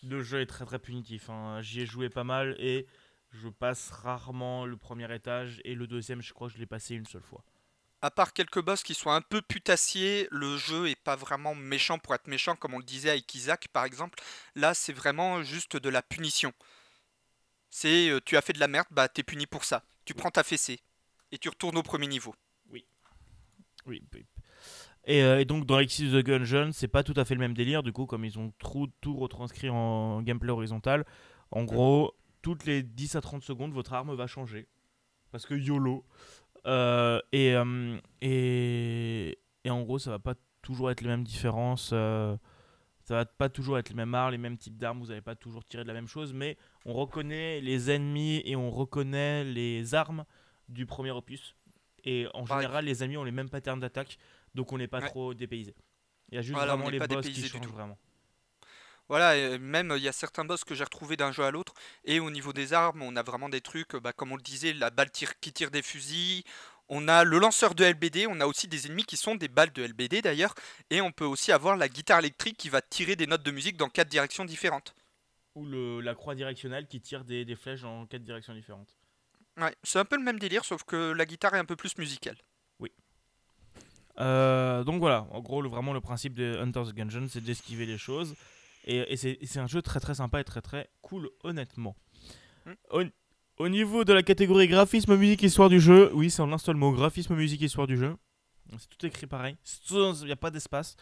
Le 0.01 0.23
jeu 0.23 0.41
est 0.41 0.47
très 0.47 0.65
très 0.65 0.79
punitif. 0.79 1.29
hein. 1.29 1.61
J'y 1.61 1.81
ai 1.81 1.85
joué 1.85 2.09
pas 2.09 2.23
mal 2.23 2.55
et 2.59 2.87
je 3.31 3.49
passe 3.49 3.91
rarement 3.91 4.65
le 4.65 4.77
premier 4.77 5.13
étage. 5.13 5.61
Et 5.65 5.75
le 5.75 5.85
deuxième, 5.85 6.21
je 6.21 6.33
crois 6.33 6.47
que 6.47 6.55
je 6.55 6.59
l'ai 6.59 6.65
passé 6.65 6.95
une 6.95 7.05
seule 7.05 7.21
fois. 7.21 7.43
À 8.01 8.09
part 8.09 8.33
quelques 8.33 8.61
boss 8.61 8.81
qui 8.81 8.95
sont 8.95 9.11
un 9.11 9.21
peu 9.21 9.41
putassiers, 9.41 10.27
le 10.31 10.57
jeu 10.57 10.89
est 10.89 10.99
pas 10.99 11.15
vraiment 11.15 11.53
méchant 11.53 11.99
pour 11.99 12.15
être 12.15 12.27
méchant, 12.27 12.55
comme 12.55 12.73
on 12.73 12.79
le 12.79 12.83
disait 12.83 13.11
avec 13.11 13.33
Isaac 13.35 13.67
par 13.67 13.85
exemple. 13.85 14.19
Là, 14.55 14.73
c'est 14.73 14.93
vraiment 14.93 15.43
juste 15.43 15.77
de 15.77 15.89
la 15.89 16.01
punition. 16.01 16.51
C'est 17.69 18.09
euh, 18.09 18.19
tu 18.25 18.37
as 18.37 18.41
fait 18.41 18.53
de 18.53 18.59
la 18.59 18.67
merde, 18.67 18.87
bah 18.91 19.07
t'es 19.07 19.23
puni 19.23 19.45
pour 19.45 19.63
ça. 19.63 19.83
Tu 20.05 20.13
prends 20.13 20.31
ta 20.31 20.43
fessée 20.43 20.79
et 21.31 21.37
tu 21.37 21.49
retournes 21.49 21.77
au 21.77 21.83
premier 21.83 22.07
niveau. 22.07 22.33
Oui. 22.71 22.85
oui. 23.85 24.03
Et, 25.05 25.23
euh, 25.23 25.39
et 25.39 25.45
donc 25.45 25.65
dans 25.65 25.79
Exit 25.79 26.11
the 26.11 26.23
Gungeon, 26.23 26.71
c'est 26.73 26.87
pas 26.87 27.03
tout 27.03 27.13
à 27.15 27.25
fait 27.25 27.35
le 27.35 27.39
même 27.39 27.53
délire. 27.53 27.83
Du 27.83 27.93
coup, 27.93 28.05
comme 28.05 28.25
ils 28.25 28.37
ont 28.39 28.51
tout 28.59 29.15
retranscrit 29.15 29.69
en 29.69 30.21
gameplay 30.21 30.51
horizontal, 30.51 31.05
en 31.51 31.63
gros, 31.63 32.15
toutes 32.41 32.65
les 32.65 32.83
10 32.83 33.15
à 33.15 33.21
30 33.21 33.43
secondes, 33.43 33.73
votre 33.73 33.93
arme 33.93 34.15
va 34.15 34.27
changer. 34.27 34.67
Parce 35.31 35.45
que 35.45 35.53
YOLO. 35.53 36.05
Euh, 36.67 37.19
et, 37.31 37.55
euh, 37.55 37.97
et, 38.21 39.37
et 39.63 39.69
en 39.69 39.81
gros, 39.83 39.99
ça 39.99 40.11
va 40.11 40.19
pas 40.19 40.35
toujours 40.61 40.91
être 40.91 41.01
les 41.01 41.07
mêmes 41.07 41.23
différences. 41.23 41.91
euh, 41.93 42.35
ça 43.03 43.15
va 43.15 43.25
pas 43.25 43.49
toujours 43.49 43.79
être 43.79 43.89
les 43.89 43.95
mêmes 43.95 44.13
armes, 44.13 44.31
les 44.31 44.37
mêmes 44.37 44.57
types 44.57 44.77
d'armes. 44.77 44.99
Vous 44.99 45.07
n'allez 45.07 45.21
pas 45.21 45.35
toujours 45.35 45.65
tirer 45.65 45.83
de 45.83 45.87
la 45.87 45.93
même 45.93 46.07
chose. 46.07 46.33
Mais 46.33 46.57
on 46.85 46.93
reconnaît 46.93 47.59
les 47.61 47.89
ennemis 47.91 48.41
et 48.45 48.55
on 48.55 48.69
reconnaît 48.69 49.43
les 49.43 49.95
armes 49.95 50.23
du 50.69 50.85
premier 50.85 51.11
opus. 51.11 51.55
Et 52.03 52.27
en 52.33 52.43
Pareil. 52.45 52.63
général, 52.63 52.85
les 52.85 53.03
ennemis 53.03 53.17
ont 53.17 53.23
les 53.23 53.31
mêmes 53.31 53.49
patterns 53.49 53.79
d'attaque. 53.79 54.17
Donc 54.55 54.71
on 54.71 54.77
n'est 54.77 54.87
pas 54.87 54.99
Ouais. 55.01 55.07
trop 55.07 55.33
dépaysé. 55.33 55.75
Il 56.31 56.35
y 56.35 56.37
a 56.37 56.41
juste 56.41 56.53
Voilà, 56.55 56.75
vraiment 56.75 56.89
les 56.89 56.99
boss 56.99 57.27
qui 57.27 57.43
changent 57.47 57.67
vraiment. 57.67 57.97
Voilà, 59.11 59.35
et 59.35 59.57
même 59.59 59.93
il 59.97 60.01
y 60.01 60.07
a 60.07 60.13
certains 60.13 60.45
boss 60.45 60.63
que 60.63 60.73
j'ai 60.73 60.85
retrouvés 60.85 61.17
d'un 61.17 61.33
jeu 61.33 61.43
à 61.43 61.51
l'autre. 61.51 61.73
Et 62.05 62.21
au 62.21 62.31
niveau 62.31 62.53
des 62.53 62.71
armes, 62.71 63.01
on 63.01 63.17
a 63.17 63.23
vraiment 63.23 63.49
des 63.49 63.59
trucs, 63.59 63.93
bah, 63.97 64.13
comme 64.13 64.31
on 64.31 64.37
le 64.37 64.41
disait, 64.41 64.71
la 64.71 64.89
balle 64.89 65.11
tire- 65.11 65.37
qui 65.41 65.51
tire 65.51 65.69
des 65.69 65.81
fusils. 65.81 66.45
On 66.87 67.09
a 67.09 67.25
le 67.25 67.37
lanceur 67.37 67.75
de 67.75 67.83
LBD, 67.83 68.25
on 68.27 68.39
a 68.39 68.45
aussi 68.45 68.69
des 68.69 68.85
ennemis 68.87 69.03
qui 69.03 69.17
sont 69.17 69.35
des 69.35 69.49
balles 69.49 69.73
de 69.73 69.83
LBD 69.83 70.21
d'ailleurs. 70.21 70.55
Et 70.89 71.01
on 71.01 71.11
peut 71.11 71.25
aussi 71.25 71.51
avoir 71.51 71.75
la 71.75 71.89
guitare 71.89 72.19
électrique 72.19 72.55
qui 72.55 72.69
va 72.69 72.81
tirer 72.81 73.17
des 73.17 73.27
notes 73.27 73.43
de 73.43 73.51
musique 73.51 73.75
dans 73.75 73.89
quatre 73.89 74.07
directions 74.07 74.45
différentes. 74.45 74.95
Ou 75.55 75.65
le, 75.65 75.99
la 75.99 76.15
croix 76.15 76.33
directionnelle 76.33 76.87
qui 76.87 77.01
tire 77.01 77.25
des, 77.25 77.43
des 77.43 77.57
flèches 77.57 77.81
dans 77.81 78.05
quatre 78.05 78.23
directions 78.23 78.53
différentes. 78.53 78.95
Ouais, 79.57 79.75
c'est 79.83 79.99
un 79.99 80.05
peu 80.05 80.15
le 80.15 80.23
même 80.23 80.39
délire, 80.39 80.63
sauf 80.63 80.85
que 80.85 81.11
la 81.11 81.25
guitare 81.25 81.53
est 81.55 81.59
un 81.59 81.65
peu 81.65 81.75
plus 81.75 81.97
musicale. 81.97 82.37
Euh, 84.19 84.85
donc 84.85 84.99
voilà, 84.99 85.27
en 85.31 85.41
gros, 85.41 85.61
le- 85.61 85.67
vraiment 85.69 85.91
le 85.91 85.99
principe 86.01 86.33
de 86.33 86.57
Hunter's 86.61 86.93
Gungeon, 86.93 87.27
c'est 87.29 87.41
d'esquiver 87.43 87.85
les 87.85 87.97
choses. 87.97 88.35
Et, 88.85 89.13
et 89.13 89.17
c'est 89.17 89.59
un 89.59 89.67
jeu 89.67 89.81
très 89.81 89.99
très 89.99 90.15
sympa 90.15 90.39
et 90.39 90.43
très 90.43 90.61
très 90.61 90.89
cool, 91.01 91.29
honnêtement. 91.43 91.95
Mm. 92.65 92.71
Au, 92.91 93.03
au 93.57 93.69
niveau 93.69 94.03
de 94.03 94.13
la 94.13 94.23
catégorie 94.23 94.67
graphisme, 94.67 95.15
musique, 95.15 95.43
histoire 95.43 95.69
du 95.69 95.79
jeu, 95.79 96.11
oui, 96.13 96.31
c'est 96.31 96.41
en 96.41 96.51
un 96.51 96.57
seul 96.57 96.75
mot 96.75 96.91
graphisme, 96.91 97.35
musique, 97.35 97.61
histoire 97.61 97.87
du 97.87 97.97
jeu. 97.97 98.15
C'est 98.77 98.89
tout 98.89 99.05
écrit 99.05 99.27
pareil. 99.27 99.57
Il 99.89 100.25
n'y 100.25 100.31
a 100.31 100.35
pas 100.35 100.49
d'espace. 100.49 100.95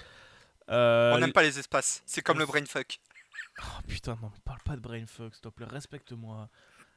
Euh, 0.70 1.14
on 1.16 1.20
n'aime 1.20 1.34
pas 1.34 1.44
les 1.44 1.58
espaces, 1.58 2.04
c'est 2.06 2.22
comme 2.22 2.38
le 2.40 2.46
brainfuck. 2.46 3.00
Oh 3.60 3.82
putain, 3.88 4.18
non, 4.22 4.28
me 4.30 4.42
parle 4.46 4.60
pas 4.64 4.76
de 4.76 4.82
brainfuck, 4.82 5.34
s'il 5.34 5.42
te 5.42 5.50
plaît, 5.50 5.66
respecte-moi. 5.66 6.50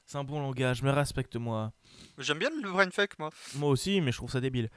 C'est 0.04 0.18
un 0.18 0.24
bon 0.24 0.40
langage, 0.40 0.82
mais 0.82 0.90
respecte-moi. 0.90 1.72
J'aime 2.18 2.38
bien 2.38 2.50
le 2.50 2.70
brainfuck, 2.70 3.18
moi. 3.18 3.30
Moi 3.54 3.70
aussi, 3.70 4.00
mais 4.00 4.12
je 4.12 4.16
trouve 4.18 4.30
ça 4.30 4.40
débile. 4.40 4.68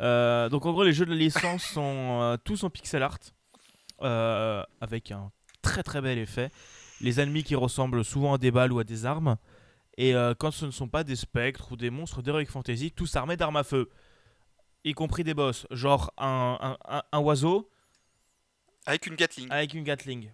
Euh, 0.00 0.48
donc 0.48 0.66
en 0.66 0.72
gros, 0.72 0.84
les 0.84 0.92
jeux 0.92 1.06
de 1.06 1.10
la 1.10 1.16
licence 1.16 1.64
sont 1.64 2.20
euh, 2.22 2.36
tous 2.36 2.62
en 2.62 2.70
pixel 2.70 3.02
art, 3.02 3.18
euh, 4.02 4.62
avec 4.80 5.10
un 5.10 5.32
très 5.66 5.82
très 5.82 6.00
bel 6.00 6.18
effet. 6.18 6.50
Les 7.00 7.20
ennemis 7.20 7.44
qui 7.44 7.54
ressemblent 7.54 8.04
souvent 8.04 8.34
à 8.34 8.38
des 8.38 8.50
balles 8.50 8.72
ou 8.72 8.78
à 8.78 8.84
des 8.84 9.04
armes. 9.06 9.36
Et 9.98 10.14
euh, 10.14 10.34
quand 10.38 10.50
ce 10.50 10.64
ne 10.66 10.70
sont 10.70 10.88
pas 10.88 11.04
des 11.04 11.16
spectres 11.16 11.72
ou 11.72 11.76
des 11.76 11.90
monstres 11.90 12.22
d'Heroic 12.22 12.46
Fantasy, 12.46 12.92
tous 12.92 13.16
armés 13.16 13.36
d'armes 13.36 13.56
à 13.56 13.64
feu. 13.64 13.90
Y 14.84 14.92
compris 14.94 15.24
des 15.24 15.34
boss, 15.34 15.66
genre 15.70 16.12
un, 16.18 16.58
un- 16.60 16.78
un- 16.96 17.02
un 17.12 17.18
oiseau 17.18 17.68
Avec 18.86 19.06
une 19.06 19.16
Gatling. 19.16 19.50
avec 19.50 19.74
une 19.74 19.84
Gatling. 19.84 20.30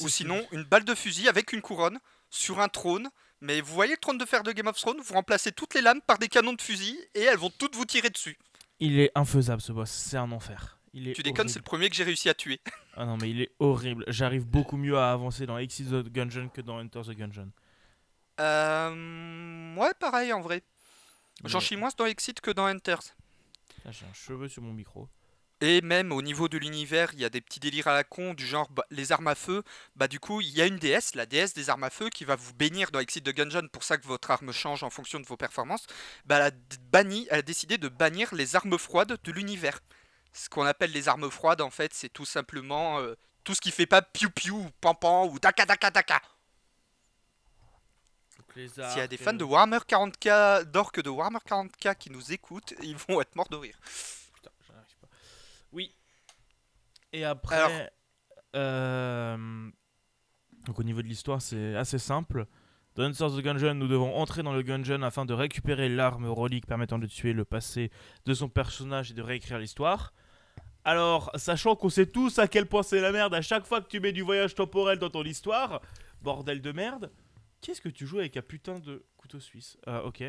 Ou 0.00 0.08
sinon, 0.08 0.40
une 0.52 0.62
balle 0.62 0.84
de 0.84 0.94
fusil 0.94 1.28
avec 1.28 1.52
une 1.52 1.60
couronne 1.60 1.98
sur 2.30 2.60
un 2.60 2.68
trône 2.68 3.08
Mais 3.40 3.60
vous 3.62 3.72
voyez 3.74 3.92
le 3.92 3.98
trône 3.98 4.18
de 4.18 4.24
fer 4.26 4.42
de 4.42 4.52
Game 4.52 4.66
of 4.68 4.76
Thrones, 4.78 5.00
vous 5.02 5.14
remplacez 5.14 5.50
toutes 5.50 5.74
les 5.74 5.80
lames 5.80 6.00
par 6.06 6.18
des 6.18 6.28
canons 6.28 6.52
de 6.52 6.60
fusil 6.62 6.96
et 7.14 7.22
elles 7.22 7.38
vont 7.38 7.50
toutes 7.58 7.74
vous 7.74 7.86
tirer 7.86 8.10
dessus. 8.10 8.38
Il 8.80 9.00
est 9.00 9.10
infaisable 9.14 9.60
ce 9.62 9.72
boss, 9.72 9.90
c'est 9.90 10.18
un 10.18 10.30
enfer. 10.30 10.78
Il 10.92 11.08
est 11.08 11.12
Tu 11.12 11.22
déconnes, 11.22 11.48
c'est 11.48 11.58
le 11.58 11.64
premier 11.64 11.88
que 11.88 11.94
j'ai 11.96 12.04
réussi 12.04 12.28
à 12.28 12.34
tuer. 12.34 12.60
Ah 12.96 13.06
non, 13.06 13.16
mais 13.16 13.30
il 13.30 13.40
est 13.40 13.52
horrible. 13.60 14.04
J'arrive 14.08 14.44
beaucoup 14.44 14.76
mieux 14.76 14.98
à 14.98 15.12
avancer 15.12 15.46
dans 15.46 15.56
Exit 15.56 15.88
the 15.88 16.12
Gungeon 16.12 16.48
que 16.48 16.60
dans 16.60 16.78
Enter 16.80 17.00
the 17.02 17.12
Gungeon. 17.16 17.50
Euh... 18.40 19.74
Ouais, 19.76 19.92
pareil 19.98 20.32
en 20.32 20.40
vrai. 20.40 20.62
J'en 21.44 21.58
Mais- 21.58 21.64
chie 21.64 21.76
moins 21.76 21.90
dans 21.96 22.06
Exit 22.06 22.40
que 22.40 22.50
dans 22.50 22.68
Enters. 22.68 23.14
Là, 23.84 23.92
J'ai 23.92 24.04
un 24.06 24.12
cheveu 24.12 24.48
sur 24.48 24.62
mon 24.62 24.72
micro. 24.72 25.08
Et 25.62 25.82
même 25.82 26.10
au 26.10 26.22
niveau 26.22 26.48
de 26.48 26.56
l'univers, 26.56 27.10
il 27.12 27.20
y 27.20 27.24
a 27.24 27.28
des 27.28 27.42
petits 27.42 27.60
délires 27.60 27.86
à 27.86 27.94
la 27.94 28.02
con, 28.02 28.32
du 28.32 28.46
genre 28.46 28.68
bah, 28.70 28.84
les 28.90 29.12
armes 29.12 29.28
à 29.28 29.34
feu. 29.34 29.62
Bah 29.94 30.08
du 30.08 30.18
coup, 30.18 30.40
il 30.40 30.48
y 30.50 30.62
a 30.62 30.66
une 30.66 30.78
déesse, 30.78 31.14
la 31.14 31.26
déesse 31.26 31.52
des 31.52 31.68
armes 31.68 31.84
à 31.84 31.90
feu, 31.90 32.08
qui 32.08 32.24
va 32.24 32.34
vous 32.34 32.54
bénir 32.54 32.90
dans 32.90 32.98
Exit 32.98 33.24
de 33.24 33.30
Gungeon 33.30 33.68
pour 33.68 33.84
ça 33.84 33.98
que 33.98 34.06
votre 34.06 34.30
arme 34.30 34.52
change 34.52 34.82
en 34.84 34.90
fonction 34.90 35.20
de 35.20 35.26
vos 35.26 35.36
performances. 35.36 35.86
Bah 36.24 36.36
elle 36.38 36.42
a, 36.42 36.50
banni, 36.90 37.26
elle 37.30 37.38
a 37.38 37.42
décidé 37.42 37.76
de 37.78 37.88
bannir 37.88 38.34
les 38.34 38.56
armes 38.56 38.78
froides 38.78 39.18
de 39.22 39.32
l'univers. 39.32 39.80
Ce 40.32 40.48
qu'on 40.48 40.64
appelle 40.64 40.92
les 40.92 41.08
armes 41.08 41.30
froides, 41.30 41.60
en 41.60 41.70
fait, 41.70 41.92
c'est 41.94 42.08
tout 42.08 42.24
simplement 42.24 42.98
euh, 43.00 43.14
tout 43.44 43.54
ce 43.54 43.60
qui 43.60 43.70
fait 43.70 43.86
pas 43.86 44.00
piou 44.02 44.30
piou, 44.30 44.56
ou 44.58 44.70
pampan 44.80 45.26
ou 45.26 45.38
daka 45.38 45.66
daka 45.66 45.90
daka. 45.90 46.20
S'il 48.54 48.68
y 48.76 49.00
a 49.00 49.06
des 49.06 49.16
fans 49.16 49.32
de 49.32 49.44
Warhammer 49.44 49.78
40k, 49.78 50.64
d'orques 50.64 51.02
de 51.02 51.08
Warhammer 51.08 51.38
40k 51.48 51.94
qui 51.96 52.10
nous 52.10 52.32
écoutent, 52.32 52.74
ils 52.82 52.96
vont 52.96 53.20
être 53.20 53.34
morts 53.36 53.48
de 53.48 53.56
rire. 53.56 53.78
Putain, 54.34 54.50
j'y 54.66 54.72
arrive 54.72 54.96
pas. 55.00 55.08
Oui. 55.72 55.94
Et 57.12 57.24
après. 57.24 57.56
Alors- 57.56 57.88
euh, 58.56 59.70
Donc 60.66 60.78
au 60.78 60.82
niveau 60.82 61.00
de 61.00 61.06
l'histoire, 61.06 61.40
c'est 61.40 61.76
assez 61.76 61.98
simple. 61.98 62.46
Dans 62.96 63.04
Enter 63.04 63.28
the 63.28 63.40
Gungeon, 63.40 63.74
nous 63.74 63.86
devons 63.86 64.16
entrer 64.16 64.42
dans 64.42 64.52
le 64.52 64.62
Gungeon 64.62 65.02
afin 65.02 65.24
de 65.24 65.32
récupérer 65.32 65.88
l'arme 65.88 66.26
relique 66.26 66.66
permettant 66.66 66.98
de 66.98 67.06
tuer 67.06 67.32
le 67.32 67.44
passé 67.44 67.92
de 68.26 68.34
son 68.34 68.48
personnage 68.48 69.12
et 69.12 69.14
de 69.14 69.22
réécrire 69.22 69.58
l'histoire. 69.58 70.12
Alors, 70.84 71.30
sachant 71.34 71.76
qu'on 71.76 71.90
sait 71.90 72.06
tous 72.06 72.38
à 72.38 72.48
quel 72.48 72.66
point 72.66 72.82
c'est 72.82 73.00
la 73.00 73.12
merde 73.12 73.34
à 73.34 73.42
chaque 73.42 73.66
fois 73.66 73.80
que 73.80 73.88
tu 73.88 74.00
mets 74.00 74.12
du 74.12 74.22
voyage 74.22 74.54
temporel 74.54 74.98
dans 74.98 75.10
ton 75.10 75.24
histoire, 75.24 75.80
bordel 76.22 76.62
de 76.62 76.72
merde, 76.72 77.10
qu'est-ce 77.60 77.80
que 77.80 77.88
tu 77.90 78.06
joues 78.06 78.18
avec 78.20 78.36
un 78.36 78.42
putain 78.42 78.78
de 78.78 79.04
couteau 79.16 79.40
suisse? 79.40 79.76
Ah, 79.86 80.04
Ok. 80.04 80.22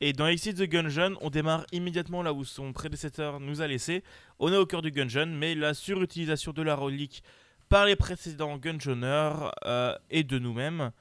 Et 0.00 0.12
dans 0.12 0.28
Exit 0.28 0.56
the 0.56 0.62
Gungeon, 0.62 1.16
on 1.20 1.28
démarre 1.28 1.66
immédiatement 1.72 2.22
là 2.22 2.32
où 2.32 2.44
son 2.44 2.72
prédécesseur 2.72 3.40
nous 3.40 3.62
a 3.62 3.66
laissé. 3.66 4.04
On 4.38 4.52
est 4.52 4.56
au 4.56 4.64
cœur 4.64 4.80
du 4.80 4.92
Gungeon, 4.92 5.26
mais 5.26 5.56
la 5.56 5.74
surutilisation 5.74 6.52
de 6.52 6.62
la 6.62 6.76
relique 6.76 7.24
par 7.68 7.84
les 7.84 7.96
précédents 7.96 8.58
Gungeoners 8.58 9.50
euh, 9.64 9.98
et 10.10 10.22
de 10.22 10.38
nous-mêmes 10.38 10.92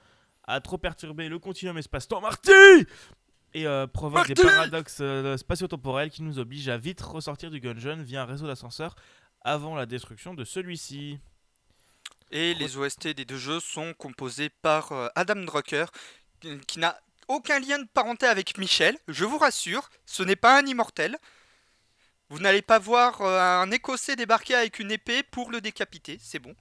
a 0.46 0.62
trop 0.62 0.80
perturbé 0.80 1.30
le 1.30 1.38
continuum 1.38 1.78
espace-temps 1.78 2.22
Marty 2.22 2.52
et 3.54 3.66
euh, 3.66 3.88
provoque 3.88 4.28
des 4.28 4.36
paradoxes 4.36 5.00
euh, 5.02 5.38
spatio-temporels 5.38 6.10
qui 6.10 6.22
nous 6.22 6.40
obligent 6.40 6.70
à 6.70 6.78
vite 6.78 7.02
ressortir 7.02 7.50
du 7.50 7.60
Gungeon 7.60 8.04
via 8.04 8.24
un 8.24 8.26
réseau 8.26 8.48
d'ascenseurs 8.48 8.96
avant 9.42 9.76
la 9.76 9.86
destruction 9.86 10.34
de 10.34 10.44
celui-ci. 10.44 11.20
Et 12.32 12.54
les 12.56 12.78
OST 12.78 13.08
des 13.10 13.26
deux 13.26 13.38
jeux 13.38 13.60
sont 13.60 13.94
composés 13.94 14.50
par 14.50 14.92
euh, 14.92 15.08
Adam 15.16 15.44
Drucker, 15.44 15.86
qui 16.42 16.60
qui 16.68 16.80
n'a 16.80 17.00
aucun 17.28 17.60
lien 17.60 17.80
de 17.80 17.88
parenté 17.94 18.26
avec 18.26 18.58
Michel, 18.58 18.98
je 19.08 19.26
vous 19.26 19.38
rassure, 19.38 19.90
ce 20.06 20.24
n'est 20.24 20.36
pas 20.36 20.60
un 20.60 20.66
immortel. 20.66 21.18
Vous 22.30 22.40
n'allez 22.40 22.62
pas 22.62 22.80
voir 22.80 23.22
euh, 23.22 23.62
un 23.62 23.72
Écossais 23.72 24.16
débarquer 24.16 24.56
avec 24.56 24.80
une 24.80 24.92
épée 24.92 25.24
pour 25.24 25.50
le 25.50 25.62
décapiter, 25.62 26.20
c'est 26.22 26.40
bon. 26.40 26.56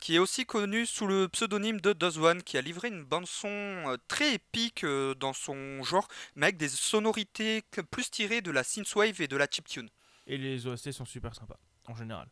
Qui 0.00 0.16
est 0.16 0.18
aussi 0.18 0.46
connu 0.46 0.86
sous 0.86 1.06
le 1.06 1.28
pseudonyme 1.28 1.80
de 1.80 1.92
Dozwan, 1.92 2.42
qui 2.42 2.56
a 2.56 2.62
livré 2.62 2.88
une 2.88 3.04
bande-son 3.04 3.48
euh, 3.48 3.96
très 4.08 4.34
épique 4.34 4.84
euh, 4.84 5.14
dans 5.14 5.32
son 5.32 5.82
genre, 5.82 6.08
mais 6.36 6.46
avec 6.46 6.56
des 6.56 6.70
sonorités 6.70 7.62
plus 7.90 8.10
tirées 8.10 8.40
de 8.40 8.50
la 8.50 8.64
synthwave 8.64 9.20
et 9.20 9.28
de 9.28 9.36
la 9.36 9.46
chiptune. 9.46 9.90
Et 10.26 10.38
les 10.38 10.66
OST 10.66 10.92
sont 10.92 11.04
super 11.04 11.34
sympas, 11.34 11.58
en 11.86 11.94
général. 11.94 12.28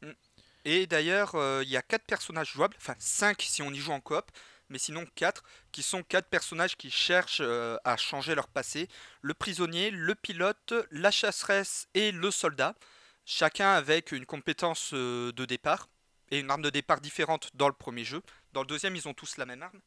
Et 0.64 0.86
d'ailleurs, 0.86 1.34
euh, 1.34 1.62
il 1.64 1.70
y 1.70 1.76
a 1.76 1.82
quatre 1.82 2.04
personnages 2.04 2.52
jouables, 2.52 2.76
enfin 2.78 2.94
5 2.98 3.40
si 3.42 3.62
on 3.62 3.70
y 3.70 3.78
joue 3.78 3.92
en 3.92 4.00
coop, 4.00 4.30
mais 4.68 4.78
sinon 4.78 5.06
4, 5.14 5.42
qui 5.72 5.82
sont 5.82 6.02
quatre 6.02 6.28
personnages 6.28 6.76
qui 6.76 6.90
cherchent 6.90 7.40
euh, 7.40 7.76
à 7.84 7.96
changer 7.96 8.34
leur 8.34 8.48
passé. 8.48 8.88
Le 9.22 9.34
prisonnier, 9.34 9.90
le 9.90 10.14
pilote, 10.14 10.74
la 10.90 11.10
chasseresse 11.10 11.88
et 11.94 12.12
le 12.12 12.30
soldat, 12.30 12.74
chacun 13.24 13.70
avec 13.72 14.12
une 14.12 14.26
compétence 14.26 14.90
euh, 14.92 15.32
de 15.32 15.44
départ 15.44 15.88
et 16.30 16.40
une 16.40 16.50
arme 16.50 16.62
de 16.62 16.70
départ 16.70 17.00
différente 17.00 17.50
dans 17.54 17.68
le 17.68 17.74
premier 17.74 18.04
jeu. 18.04 18.22
Dans 18.52 18.60
le 18.62 18.66
deuxième, 18.66 18.96
ils 18.96 19.06
ont 19.08 19.14
tous 19.14 19.36
la 19.36 19.46
même 19.46 19.62
arme. 19.62 19.80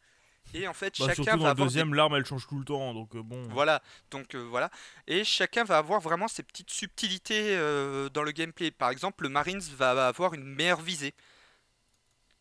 Et 0.53 0.67
en 0.67 0.73
fait, 0.73 0.97
Bah, 0.99 1.05
chacun 1.07 1.13
surtout 1.13 1.29
va 1.31 1.35
dans 1.37 1.37
le 1.37 1.49
avoir 1.51 1.55
des 1.55 1.63
deuxième, 1.63 1.93
l'arme 1.93 2.15
elle 2.15 2.25
change 2.25 2.47
tout 2.47 2.57
le 2.57 2.65
temps, 2.65 2.93
donc 2.95 3.15
euh, 3.15 3.21
bon. 3.21 3.47
voilà, 3.49 3.81
donc 4.09 4.33
euh, 4.33 4.39
voilà. 4.39 4.71
Et 5.07 5.23
chacun 5.23 5.63
va 5.63 5.77
avoir 5.77 6.01
vraiment 6.01 6.27
ses 6.27 6.41
petites 6.43 6.71
subtilités 6.71 7.55
euh, 7.55 8.09
dans 8.09 8.23
le 8.23 8.31
gameplay. 8.31 8.71
Par 8.71 8.89
exemple, 8.89 9.23
le 9.23 9.29
Marines 9.29 9.61
va 9.77 10.07
avoir 10.07 10.33
une 10.33 10.43
meilleure 10.43 10.81
visée. 10.81 11.13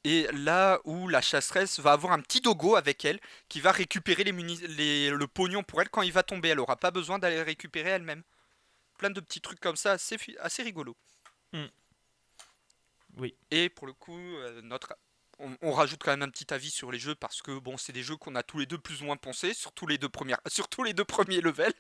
Et 0.03 0.27
là 0.33 0.81
où 0.85 1.09
la 1.09 1.21
chasseresse 1.21 1.79
va 1.79 1.93
avoir 1.93 2.15
un 2.15 2.21
petit 2.21 2.41
dogo 2.41 2.75
avec 2.75 3.05
elle 3.05 3.21
qui 3.51 3.61
va 3.61 3.71
récupérer 3.71 4.25
les 4.25 4.33
muni- 4.33 4.67
les- 4.69 5.11
le 5.11 5.27
pognon 5.27 5.63
pour 5.63 5.83
elle 5.83 5.91
quand 5.91 6.01
il 6.01 6.11
va 6.13 6.23
tomber. 6.23 6.49
Elle 6.49 6.59
aura 6.61 6.77
pas 6.77 6.91
besoin 6.91 7.19
d'aller 7.19 7.37
le 7.37 7.43
récupérer 7.43 7.91
elle-même. 7.91 8.23
Plein 8.97 9.11
de 9.11 9.21
petits 9.21 9.43
trucs 9.43 9.61
comme 9.61 9.77
ça, 9.77 9.93
assez, 9.93 10.17
assez 10.41 10.63
rigolo. 10.63 10.97
Hmm. 11.53 11.67
Oui. 13.21 13.35
Et 13.51 13.69
pour 13.69 13.87
le 13.87 13.93
coup, 13.93 14.17
euh, 14.17 14.63
notre 14.63 14.95
on, 15.39 15.57
on 15.63 15.73
rajoute 15.73 16.01
quand 16.03 16.11
même 16.11 16.23
un 16.23 16.31
petit 16.31 16.53
avis 16.53 16.71
sur 16.71 16.91
les 16.91 16.99
jeux 16.99 17.15
parce 17.15 17.43
que 17.43 17.59
bon, 17.59 17.77
c'est 17.77 17.93
des 17.93 18.03
jeux 18.03 18.17
qu'on 18.17 18.35
a 18.35 18.43
tous 18.43 18.59
les 18.59 18.67
deux 18.67 18.79
plus 18.79 19.03
ou 19.03 19.07
moins 19.07 19.17
pensés, 19.17 19.55
surtout 19.55 19.87
les 19.87 19.99
deux 19.99 20.09
premières, 20.09 20.41
les 20.85 20.93
deux 20.93 21.05
premiers 21.05 21.41
levels. 21.41 21.73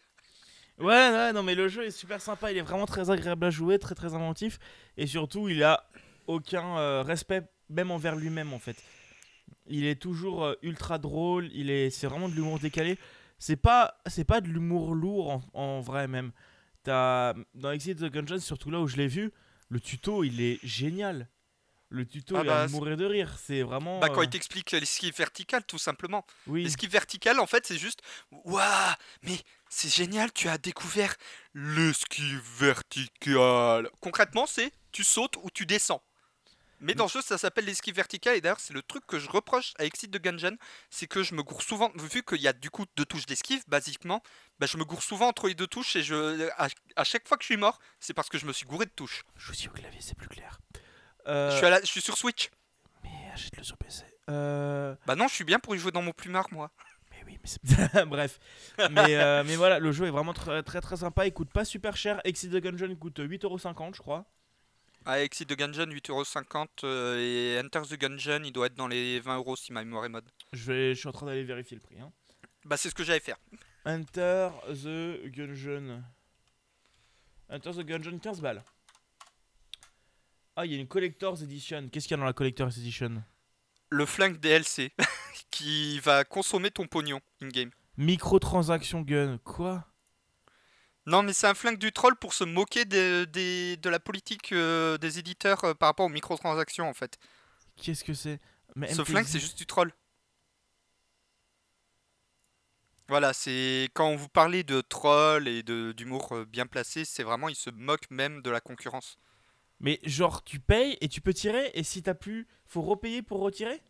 Ouais, 0.79 0.87
ouais, 0.87 1.33
non, 1.33 1.43
mais 1.43 1.55
le 1.55 1.69
jeu 1.69 1.85
est 1.85 1.91
super 1.91 2.21
sympa, 2.23 2.51
il 2.53 2.59
est 2.59 2.63
vraiment 2.63 2.87
très 2.87 3.11
agréable 3.11 3.45
à 3.45 3.51
jouer, 3.51 3.79
très 3.79 3.95
très 3.95 4.15
inventif, 4.15 4.59
et 4.97 5.07
surtout 5.07 5.49
il 5.49 5.63
a 5.63 5.91
aucun 6.27 6.79
euh, 6.79 7.03
respect 7.03 7.43
même 7.69 7.91
envers 7.91 8.17
lui-même 8.17 8.53
en 8.53 8.59
fait. 8.59 8.83
Il 9.67 9.85
est 9.85 10.01
toujours 10.01 10.45
euh, 10.45 10.55
ultra 10.63 10.99
drôle, 10.99 11.51
il 11.53 11.71
est, 11.71 11.91
c'est 11.91 12.07
vraiment 12.07 12.29
de 12.29 12.35
l'humour 12.35 12.59
décalé. 12.59 12.99
C'est 13.39 13.57
pas, 13.57 14.01
c'est 14.07 14.25
pas 14.25 14.41
de 14.41 14.49
l'humour 14.49 14.95
lourd 14.95 15.31
en, 15.31 15.43
en 15.55 15.81
vrai 15.81 16.09
même. 16.09 16.33
T'as 16.83 17.35
dans 17.55 17.73
Exit 17.73 17.99
the 17.99 18.11
Gungeon, 18.11 18.39
surtout 18.39 18.71
là 18.71 18.81
où 18.81 18.87
je 18.87 18.97
l'ai 18.97 19.07
vu, 19.07 19.33
le 19.71 19.81
tuto 19.81 20.25
il 20.25 20.41
est 20.41 20.59
génial. 20.63 21.29
Le 21.89 22.07
tuto 22.07 22.37
Ah 22.37 22.43
il 22.43 22.47
est 22.47 22.51
à 22.51 22.67
bah, 22.67 22.69
mourir 22.69 22.97
de 22.97 23.05
rire, 23.05 23.37
c'est 23.45 23.63
vraiment. 23.63 23.99
Bah, 23.99 24.11
quand 24.11 24.21
euh, 24.21 24.25
il 24.25 24.31
t'explique 24.31 24.71
l'esquive 24.71 25.17
verticale, 25.17 25.65
tout 25.65 25.79
simplement. 25.79 26.25
oui. 26.47 26.63
L'esquive 26.63 26.91
verticale, 26.91 27.41
en 27.41 27.47
fait, 27.47 27.67
c'est 27.67 27.79
juste 27.79 28.01
Waouh, 28.31 28.95
mais 29.23 29.37
c'est 29.69 29.93
génial, 29.93 30.33
tu 30.33 30.49
as 30.49 30.59
découvert 30.59 31.17
l'esquive 31.55 32.43
verticale. 32.59 33.91
Concrètement, 34.01 34.47
c'est 34.47 34.73
tu 34.93 35.03
sautes 35.03 35.37
ou 35.43 35.51
tu 35.51 35.67
descends. 35.67 36.03
Mais 36.81 36.95
dans 36.95 37.05
le 37.05 37.11
jeu, 37.11 37.21
ça 37.23 37.37
s'appelle 37.39 37.65
l'esquive 37.67 37.95
verticale, 37.95 38.37
et 38.37 38.41
d'ailleurs, 38.41 38.61
c'est 38.61 38.73
le 38.73 38.83
truc 38.83 39.07
que 39.07 39.19
je 39.19 39.29
reproche 39.29 39.75
à 39.79 39.85
Exit 39.85 40.11
de 40.11 40.19
Gungeon, 40.19 40.57
c'est 40.89 41.07
que 41.07 41.23
je 41.23 41.35
me 41.35 41.43
gourre 41.43 41.63
souvent, 41.63 41.91
vu 41.97 42.23
qu'il 42.23 42.41
y 42.41 42.49
a 42.49 42.53
du 42.53 42.71
coup 42.71 42.87
deux 42.97 43.05
touches 43.05 43.27
d'esquive, 43.27 43.63
basiquement, 43.69 44.23
bah, 44.59 44.67
je 44.67 44.77
me 44.79 44.85
gourre 44.85 45.03
souvent 45.03 45.29
entre 45.29 45.49
les 45.49 45.55
deux 45.55 45.67
touches, 45.67 45.97
et 45.97 46.03
je, 46.03 46.49
à, 46.57 46.69
à 46.97 47.05
chaque 47.05 47.29
fois 47.29 47.37
que 47.37 47.43
je 47.43 47.47
suis 47.49 47.57
mort, 47.57 47.79
c'est 47.99 48.15
parce 48.15 48.29
que 48.29 48.39
je 48.39 48.47
me 48.47 48.53
suis 48.53 48.67
gouré 48.67 48.87
de 48.87 48.91
touches. 48.91 49.25
Je 49.37 49.53
suis 49.53 49.69
au 49.69 49.73
clavier, 49.73 50.01
c'est 50.01 50.17
plus 50.17 50.29
clair. 50.29 50.59
Euh, 51.27 51.51
Je, 51.51 51.57
suis 51.59 51.67
à 51.67 51.71
la- 51.71 51.81
je 51.81 51.87
suis 51.87 52.01
sur 52.01 52.17
Switch. 52.17 52.51
Mais 53.05 53.11
achète-le 53.33 53.63
sur 53.63 53.77
PC. 53.77 54.05
Euh. 54.31 54.95
Bah 55.07 55.17
non, 55.17 55.29
je 55.29 55.35
suis 55.35 55.45
bien 55.45 55.59
pour 55.59 55.75
y 55.75 55.79
jouer 55.79 55.91
dans 55.93 56.03
mon 56.03 56.13
plumard, 56.13 56.47
moi. 56.51 56.71
Mais 57.11 57.23
oui, 57.27 57.39
mais 57.43 57.49
c'est. 57.49 58.05
Bref. 58.07 58.39
Mais, 58.91 59.17
euh, 59.17 59.43
mais 59.45 59.57
voilà, 59.57 59.79
le 59.79 59.93
jeu 59.93 60.07
est 60.07 60.11
vraiment 60.11 60.33
très 60.33 60.63
très 60.63 60.81
très 60.81 60.97
sympa. 60.99 61.27
Il 61.27 61.33
coûte 61.33 61.51
pas 61.53 61.65
super 61.65 61.97
cher. 61.97 62.21
Exit 62.25 62.51
the 62.51 62.57
Gungeon 62.57 62.95
coûte 62.97 63.19
8,50€, 63.19 63.95
je 63.97 64.01
crois. 64.01 64.25
À 65.07 65.21
Exit 65.23 65.49
de 65.49 65.55
Gungeon, 65.55 65.87
8,50€ 65.87 66.67
euh, 66.85 67.19
et 67.19 67.59
Enter 67.65 67.81
the 67.89 67.99
Gungeon, 67.99 68.43
il 68.45 68.53
doit 68.53 68.67
être 68.67 68.75
dans 68.75 68.87
les 68.89 69.21
20€ 69.21 69.57
si 69.57 69.73
ma 69.73 69.83
mémoire 69.83 70.05
est 70.05 70.11
mode. 70.11 70.29
Je, 70.53 70.73
vais, 70.73 70.95
je 70.95 71.01
suis 71.01 71.09
en 71.09 71.13
train 71.13 71.27
d'aller 71.27 71.43
vérifier 71.45 71.77
le 71.77 71.81
prix. 71.81 71.99
hein. 72.01 72.13
Bah, 72.67 72.77
c'est 72.77 72.91
ce 72.91 72.95
que 72.95 73.03
j'allais 73.03 73.21
faire. 73.21 73.39
Enter 73.87 74.51
the 74.69 75.25
Gungeon. 75.27 76.03
Enter 77.49 77.71
the 77.73 77.81
Gungeon, 77.81 78.19
15 78.19 78.41
balles. 78.43 78.63
Ah, 80.57 80.67
il 80.67 80.73
y 80.73 80.77
a 80.77 80.79
une 80.79 80.87
Collector's 80.87 81.43
Edition. 81.43 81.89
Qu'est-ce 81.91 82.07
qu'il 82.07 82.17
y 82.17 82.19
a 82.19 82.21
dans 82.21 82.27
la 82.27 82.35
Collector's 82.35 82.77
Edition? 82.77 83.23
Le 83.89 84.05
flingue 84.07 84.39
DLC 84.39 84.93
qui 85.51 85.99
va 86.01 86.25
consommer 86.25 86.71
ton 86.71 86.87
pognon 86.87 87.21
in-game. 87.41 87.71
Microtransaction 87.97 89.01
gun. 89.01 89.39
Quoi? 89.39 89.85
Non, 91.07 91.23
mais 91.23 91.33
c'est 91.33 91.47
un 91.47 91.55
flingue 91.55 91.79
du 91.79 91.93
troll 91.93 92.15
pour 92.17 92.35
se 92.35 92.45
moquer 92.45 92.85
des- 92.85 93.27
des- 93.27 93.77
de 93.79 93.89
la 93.91 93.99
politique 93.99 94.53
euh, 94.53 94.99
des 94.99 95.19
éditeurs 95.19 95.65
euh, 95.65 95.75
par 95.75 95.89
rapport 95.89 96.07
aux 96.07 96.11
microtransactions 96.11 96.89
en 96.89 96.95
fait. 96.95 97.19
Qu'est-ce 97.77 98.05
que 98.05 98.15
c'est? 98.15 98.39
Mais 98.77 98.93
Ce 98.93 99.03
flingue, 99.05 99.27
c'est 99.27 99.41
juste 99.41 99.59
du 99.59 99.67
troll. 99.67 99.93
Voilà, 103.09 103.33
c'est 103.33 103.89
quand 103.95 104.07
on 104.09 104.15
vous 104.17 104.29
parlait 104.29 104.63
de 104.63 104.81
troll 104.83 105.49
et 105.49 105.63
d'humour 105.65 106.33
euh, 106.33 106.45
bien 106.45 106.67
placé, 106.67 107.05
c'est 107.05 107.25
vraiment, 107.25 107.49
ils 107.49 107.57
se 107.57 107.71
moquent 107.71 108.11
même 108.11 108.41
de 108.41 108.51
la 108.51 108.61
concurrence. 108.61 109.19
Mais 109.81 110.01
genre, 110.05 110.45
tu 110.45 110.61
payes 110.61 110.97
et 111.01 111.09
tu 111.09 111.21
peux 111.21 111.35
tirer. 111.35 111.71
Et 111.75 111.83
si 111.83 112.03
t'as 112.03 112.15
plus, 112.15 112.47
faut 112.67 112.83
repayer 112.83 113.23
pour 113.23 113.41
retirer? 113.41 113.81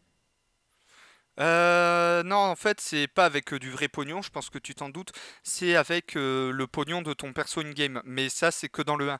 Euh, 1.40 2.22
non, 2.22 2.36
en 2.36 2.56
fait, 2.56 2.80
c'est 2.80 3.08
pas 3.08 3.24
avec 3.24 3.52
euh, 3.52 3.58
du 3.58 3.70
vrai 3.70 3.88
pognon, 3.88 4.20
je 4.22 4.30
pense 4.30 4.50
que 4.50 4.58
tu 4.58 4.74
t'en 4.74 4.88
doutes. 4.90 5.12
C'est 5.42 5.74
avec 5.76 6.16
euh, 6.16 6.52
le 6.52 6.66
pognon 6.66 7.02
de 7.02 7.12
ton 7.14 7.32
perso 7.32 7.60
in-game. 7.60 8.02
Mais 8.04 8.28
ça, 8.28 8.50
c'est 8.50 8.68
que 8.68 8.82
dans 8.82 8.96
le 8.96 9.10
1. 9.10 9.18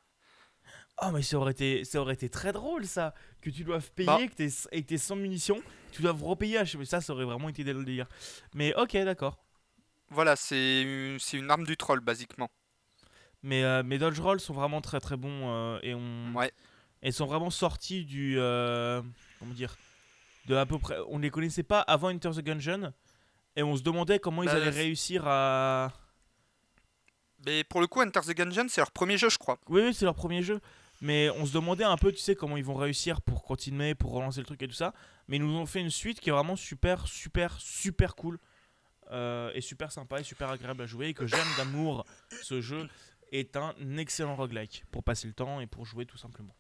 Oh, 1.03 1.11
mais 1.13 1.23
ça 1.23 1.39
aurait, 1.39 1.53
été, 1.53 1.85
ça 1.85 1.99
aurait 2.01 2.13
été 2.13 2.29
très 2.29 2.53
drôle 2.53 2.85
ça 2.85 3.15
Que 3.41 3.49
tu 3.49 3.65
doives 3.65 3.91
payer, 3.93 4.07
Bah. 4.07 4.19
que 4.27 4.35
t'es 4.35 4.49
et 4.73 4.83
que 4.83 4.87
t'es 4.89 4.99
sans 4.99 5.17
munitions, 5.17 5.63
tu 5.93 6.03
dois 6.03 6.13
repayer. 6.13 6.59
chaque- 6.67 6.79
Mais 6.79 6.85
ça, 6.85 7.01
ça 7.01 7.15
aurait 7.15 7.25
vraiment 7.25 7.49
été 7.49 7.63
le 7.65 7.83
délire. 7.85 8.07
Mais 8.55 8.75
ok, 8.75 8.93
d'accord. 8.99 9.39
Voilà, 10.11 10.37
c'est 10.37 10.83
une, 10.83 11.19
c'est 11.19 11.39
une 11.39 11.51
arme 11.51 11.65
du 11.65 11.77
troll, 11.79 12.01
basiquement. 12.01 12.51
Mais, 13.43 13.65
euh, 13.65 13.83
mais 13.83 13.97
Dodge 13.97 14.21
Roll 14.21 14.41
sont 14.41 14.53
vraiment 14.53 14.83
très 14.83 15.01
très 15.01 15.17
bons 15.17 15.49
euh, 15.49 15.79
et 15.83 15.95
on 15.95 16.35
Ouais. 16.35 16.53
et 17.03 17.13
sont 17.13 17.25
vraiment 17.25 17.49
sortis 17.49 18.05
du 18.05 18.35
euh, 18.39 19.01
comment 19.39 19.55
dire 19.55 19.75
de 20.47 20.55
à 20.57 20.67
peu 20.67 20.79
près 20.79 20.97
on 21.09 21.19
les 21.19 21.31
connaissait 21.31 21.63
pas 21.63 21.81
avant 21.81 22.11
Enter 22.11 22.31
the 22.31 22.41
Gungeon 22.43 22.93
et 23.57 23.63
on 23.63 23.77
se 23.77 23.83
demandait 23.83 24.19
comment 24.19 24.43
ils 24.43 24.47
Bah, 24.47 24.53
allaient 24.55 24.71
réussir 24.71 25.23
à 25.27 25.93
Mais 27.47 27.65
pour 27.65 27.81
le 27.81 27.87
coup, 27.87 28.01
Enter 28.03 28.21
the 28.21 28.35
Gungeon, 28.37 28.67
c'est 28.69 28.81
leur 28.81 28.91
premier 28.93 29.17
jeu, 29.19 29.29
je 29.31 29.39
crois. 29.39 29.59
oui, 29.69 29.83
oui 29.87 29.95
c'est 29.95 30.05
leur 30.05 30.15
premier 30.15 30.43
jeu 30.43 30.61
mais 31.03 31.31
on 31.31 31.47
se 31.47 31.53
demandait 31.55 31.85
un 31.85 31.97
peu 31.97 32.13
tu 32.13 32.19
sais 32.19 32.35
comment 32.35 32.59
ils 32.59 32.65
vont 32.65 32.75
réussir 32.75 33.23
pour 33.23 33.43
continuer 33.43 33.95
pour 33.95 34.13
relancer 34.13 34.41
le 34.41 34.45
truc 34.47 34.63
et 34.63 34.69
tout 34.69 34.75
ça 34.75 34.93
mais 35.29 35.37
ils 35.39 35.43
nous 35.43 35.57
ont 35.57 35.65
fait 35.65 35.81
une 35.81 35.89
suite 35.89 36.21
qui 36.21 36.29
est 36.29 36.33
vraiment 36.33 36.57
super 36.57 37.07
super 37.07 37.59
super 37.59 38.15
cool 38.17 38.39
euh, 39.11 39.51
et 39.55 39.63
super 39.63 39.91
sympa 39.93 40.21
et 40.21 40.25
super 40.25 40.51
agréable 40.51 40.83
à 40.83 40.87
jouer 40.87 41.07
et 41.09 41.15
que 41.15 41.27
j'aime 41.27 41.47
d'amour 41.57 42.05
ce 42.43 42.61
jeu 42.61 42.87
est 43.33 43.57
un 43.57 43.75
excellent 43.97 44.37
roguelike 44.37 44.85
pour 44.91 45.03
passer 45.03 45.27
le 45.27 45.33
temps 45.33 45.61
et 45.63 45.67
pour 45.67 45.87
jouer 45.87 46.05
tout 46.05 46.19
simplement 46.19 46.55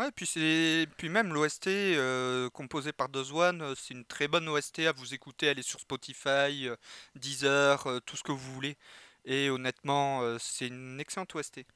Ouais, 0.00 0.10
puis 0.12 0.24
c'est 0.24 0.88
puis 0.96 1.10
même 1.10 1.34
l'OST 1.34 1.66
euh, 1.66 2.48
composé 2.48 2.90
par 2.90 3.10
Dozwan, 3.10 3.60
euh, 3.60 3.74
c'est 3.76 3.92
une 3.92 4.06
très 4.06 4.28
bonne 4.28 4.48
OST 4.48 4.78
à 4.86 4.92
vous 4.92 5.12
écouter, 5.12 5.50
aller 5.50 5.60
sur 5.60 5.78
Spotify, 5.78 6.68
euh, 6.68 6.76
Deezer, 7.16 7.86
euh, 7.86 8.00
tout 8.06 8.16
ce 8.16 8.22
que 8.22 8.32
vous 8.32 8.54
voulez. 8.54 8.78
Et 9.26 9.50
honnêtement, 9.50 10.22
c'est 10.38 10.68
une 10.68 10.98
excellente 10.98 11.34
OST. 11.34 11.66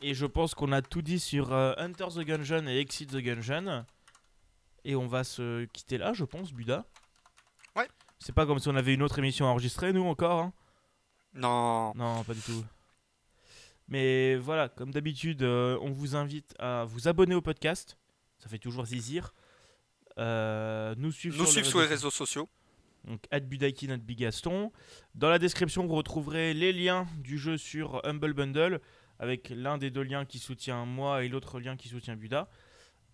Et 0.00 0.14
je 0.14 0.24
pense 0.24 0.54
qu'on 0.54 0.72
a 0.72 0.80
tout 0.80 1.02
dit 1.02 1.20
sur 1.20 1.52
Enter 1.52 2.06
the 2.14 2.20
Gungeon 2.20 2.66
et 2.66 2.78
Exit 2.78 3.10
the 3.10 3.18
Gungeon. 3.18 3.84
Et 4.86 4.96
on 4.96 5.06
va 5.06 5.24
se 5.24 5.66
quitter 5.66 5.98
là, 5.98 6.14
je 6.14 6.24
pense, 6.24 6.54
Buda. 6.54 6.86
Ouais. 7.76 7.86
C'est 8.18 8.34
pas 8.34 8.46
comme 8.46 8.58
si 8.58 8.68
on 8.68 8.76
avait 8.76 8.94
une 8.94 9.02
autre 9.02 9.18
émission 9.18 9.44
enregistrée, 9.44 9.92
nous, 9.92 10.06
encore. 10.06 10.40
hein? 10.40 10.52
Non. 11.34 11.92
Non, 11.94 12.24
pas 12.24 12.32
du 12.32 12.40
tout. 12.40 12.64
Mais 13.92 14.36
voilà, 14.36 14.70
comme 14.70 14.90
d'habitude, 14.90 15.42
euh, 15.42 15.76
on 15.82 15.90
vous 15.90 16.16
invite 16.16 16.54
à 16.58 16.86
vous 16.86 17.08
abonner 17.08 17.34
au 17.34 17.42
podcast. 17.42 17.98
Ça 18.38 18.48
fait 18.48 18.56
toujours 18.56 18.86
zizir. 18.86 19.34
Euh, 20.18 20.94
nous 20.96 21.12
suivre 21.12 21.36
Nous 21.36 21.44
sur, 21.44 21.52
suivre 21.52 21.66
sur 21.66 21.80
les 21.80 21.86
réseaux 21.86 22.10
sociaux. 22.10 22.48
donc 23.04 23.20
@budaikin 23.30 23.98
@bigaston. 23.98 24.72
Dans 25.14 25.28
la 25.28 25.38
description, 25.38 25.86
vous 25.86 25.94
retrouverez 25.94 26.54
les 26.54 26.72
liens 26.72 27.06
du 27.18 27.36
jeu 27.36 27.58
sur 27.58 28.00
Humble 28.06 28.32
Bundle 28.32 28.80
avec 29.18 29.50
l'un 29.50 29.76
des 29.76 29.90
deux 29.90 30.04
liens 30.04 30.24
qui 30.24 30.38
soutient 30.38 30.86
moi 30.86 31.22
et 31.22 31.28
l'autre 31.28 31.60
lien 31.60 31.76
qui 31.76 31.88
soutient 31.88 32.16
Buda. 32.16 32.48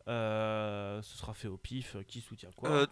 Euh, 0.06 1.02
ce 1.02 1.18
sera 1.18 1.34
fait 1.34 1.48
au 1.48 1.56
pif, 1.56 1.96
qui 2.06 2.20
soutient 2.20 2.50
quoi? 2.54 2.86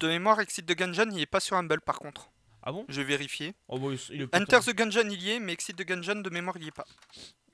De 0.00 0.08
mémoire, 0.08 0.40
Exit 0.40 0.66
the 0.66 0.76
Gungeon, 0.76 1.10
il 1.12 1.20
est 1.20 1.26
pas 1.26 1.38
sur 1.38 1.56
Humble 1.56 1.80
par 1.80 2.00
contre. 2.00 2.32
Ah 2.62 2.72
bon 2.72 2.84
Je 2.88 3.00
vais 3.00 3.06
vérifier. 3.06 3.54
Oh, 3.68 3.78
il 4.10 4.22
est 4.22 4.26
peut-être- 4.26 4.54
Enter 4.54 4.72
the 4.72 4.76
Gungeon, 4.76 5.08
il 5.10 5.22
y 5.22 5.30
est, 5.30 5.40
mais 5.40 5.52
Exit 5.52 5.76
the 5.76 5.86
Gungeon, 5.86 6.16
de 6.20 6.30
mémoire, 6.30 6.56
il 6.58 6.64
y 6.64 6.68
est 6.68 6.72
pas. 6.72 6.86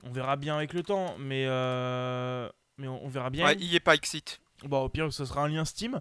On 0.03 0.11
verra 0.11 0.35
bien 0.35 0.55
avec 0.57 0.73
le 0.73 0.83
temps, 0.83 1.17
mais, 1.17 1.45
euh, 1.47 2.49
mais 2.77 2.87
on, 2.87 3.03
on 3.05 3.07
verra 3.09 3.29
bien. 3.29 3.45
Ouais, 3.45 3.55
il 3.55 3.65
y 3.65 3.75
est 3.75 3.79
pas 3.79 3.95
Exit. 3.95 4.39
Bon, 4.63 4.81
au 4.81 4.89
pire, 4.89 5.11
ce 5.13 5.25
sera 5.25 5.43
un 5.43 5.47
lien 5.47 5.65
Steam. 5.65 5.99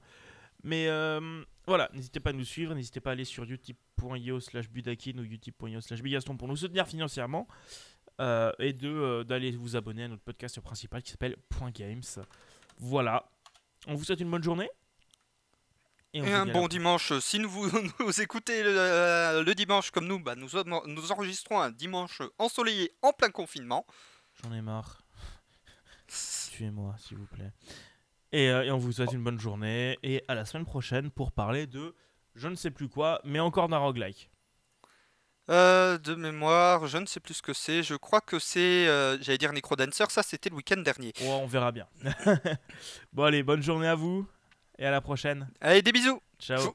Mais 0.63 0.89
euh, 0.89 1.43
voilà, 1.67 1.89
n'hésitez 1.93 2.19
pas 2.19 2.31
à 2.31 2.33
nous 2.33 2.45
suivre, 2.45 2.75
n'hésitez 2.75 3.01
pas 3.01 3.11
à 3.11 3.13
aller 3.13 3.25
sur 3.25 3.45
utip.io 3.45 4.41
slash 4.41 4.69
budakin 4.69 5.19
ou 5.19 5.23
utip.io 5.23 5.81
slash 5.81 6.03
bigaston 6.03 6.37
pour 6.37 6.49
nous 6.49 6.57
soutenir 6.57 6.87
financièrement. 6.89 7.47
euh, 8.21 8.51
et 8.59 8.73
de 8.73 9.23
d'aller 9.25 9.51
vous 9.53 9.77
abonner 9.77 10.05
à 10.05 10.09
notre 10.09 10.23
podcast 10.23 10.59
principal 10.61 11.03
qui 11.03 11.11
s'appelle 11.11 11.37
Point 11.51 11.71
Games. 11.71 12.03
Voilà. 12.79 13.29
On 13.87 13.95
vous 13.95 14.05
souhaite 14.05 14.21
une 14.21 14.31
bonne 14.31 14.43
journée. 14.43 14.71
Et 16.25 16.33
un 16.33 16.47
bon 16.47 16.69
dimanche. 16.69 17.19
Si 17.21 17.39
nous 17.39 17.49
vous, 17.51 17.69
nous 18.01 18.21
écoutez 18.21 18.63
le, 18.63 18.75
euh, 18.77 19.43
le 19.43 19.55
dimanche 19.55 19.91
comme 19.91 20.07
nous, 20.07 20.19
bah, 20.19 20.35
nous, 20.35 20.49
nous 20.87 21.13
enregistrons 21.13 21.61
un 21.61 21.71
dimanche 21.71 22.23
ensoleillé 22.39 22.93
en 23.03 23.13
plein 23.13 23.31
confinement. 23.31 23.87
J'en 24.43 24.53
ai 24.53 24.63
marre. 24.63 25.03
Tuez-moi, 26.53 26.95
s'il 26.99 27.19
vous 27.19 27.27
plaît. 27.27 27.53
Et, 28.33 28.51
euh, 28.51 28.65
et 28.65 28.71
on 28.71 28.79
vous 28.79 28.93
souhaite 28.93 29.13
une 29.13 29.25
bonne 29.25 29.41
journée. 29.41 29.99
Et 30.03 30.23
à 30.29 30.35
la 30.35 30.45
semaine 30.45 30.67
prochaine 30.67 31.11
pour 31.11 31.33
parler 31.33 31.67
de 31.67 31.95
je 32.35 32.49
ne 32.49 32.55
sais 32.55 32.71
plus 32.71 32.89
quoi, 32.89 33.21
mais 33.25 33.41
encore 33.41 33.69
d'un 33.69 33.79
roguelike. 33.79 34.31
Euh, 35.49 35.97
de 35.99 36.15
mémoire, 36.15 36.87
je 36.87 36.99
ne 36.99 37.07
sais 37.07 37.21
plus 37.21 37.35
ce 37.35 37.43
que 37.43 37.53
c'est. 37.55 37.83
Je 37.83 37.95
crois 37.95 38.21
que 38.21 38.39
c'est, 38.39 38.89
euh, 38.89 39.17
j'allais 39.23 39.39
dire 39.39 39.53
Necrodancer, 39.53 40.05
ça 40.09 40.23
c'était 40.23 40.51
le 40.51 40.57
week-end 40.57 40.79
dernier. 40.79 41.13
Oh, 41.23 41.39
on 41.43 41.47
verra 41.47 41.71
bien. 41.73 41.87
bon, 43.13 43.25
allez, 43.25 43.43
bonne 43.43 43.63
journée 43.63 43.87
à 43.87 43.95
vous. 43.95 44.27
Et 44.79 44.87
à 44.87 44.91
la 44.91 45.01
prochaine. 45.01 45.49
Allez, 45.61 45.83
des 45.83 45.93
bisous 45.93 46.21
Ciao. 46.39 46.75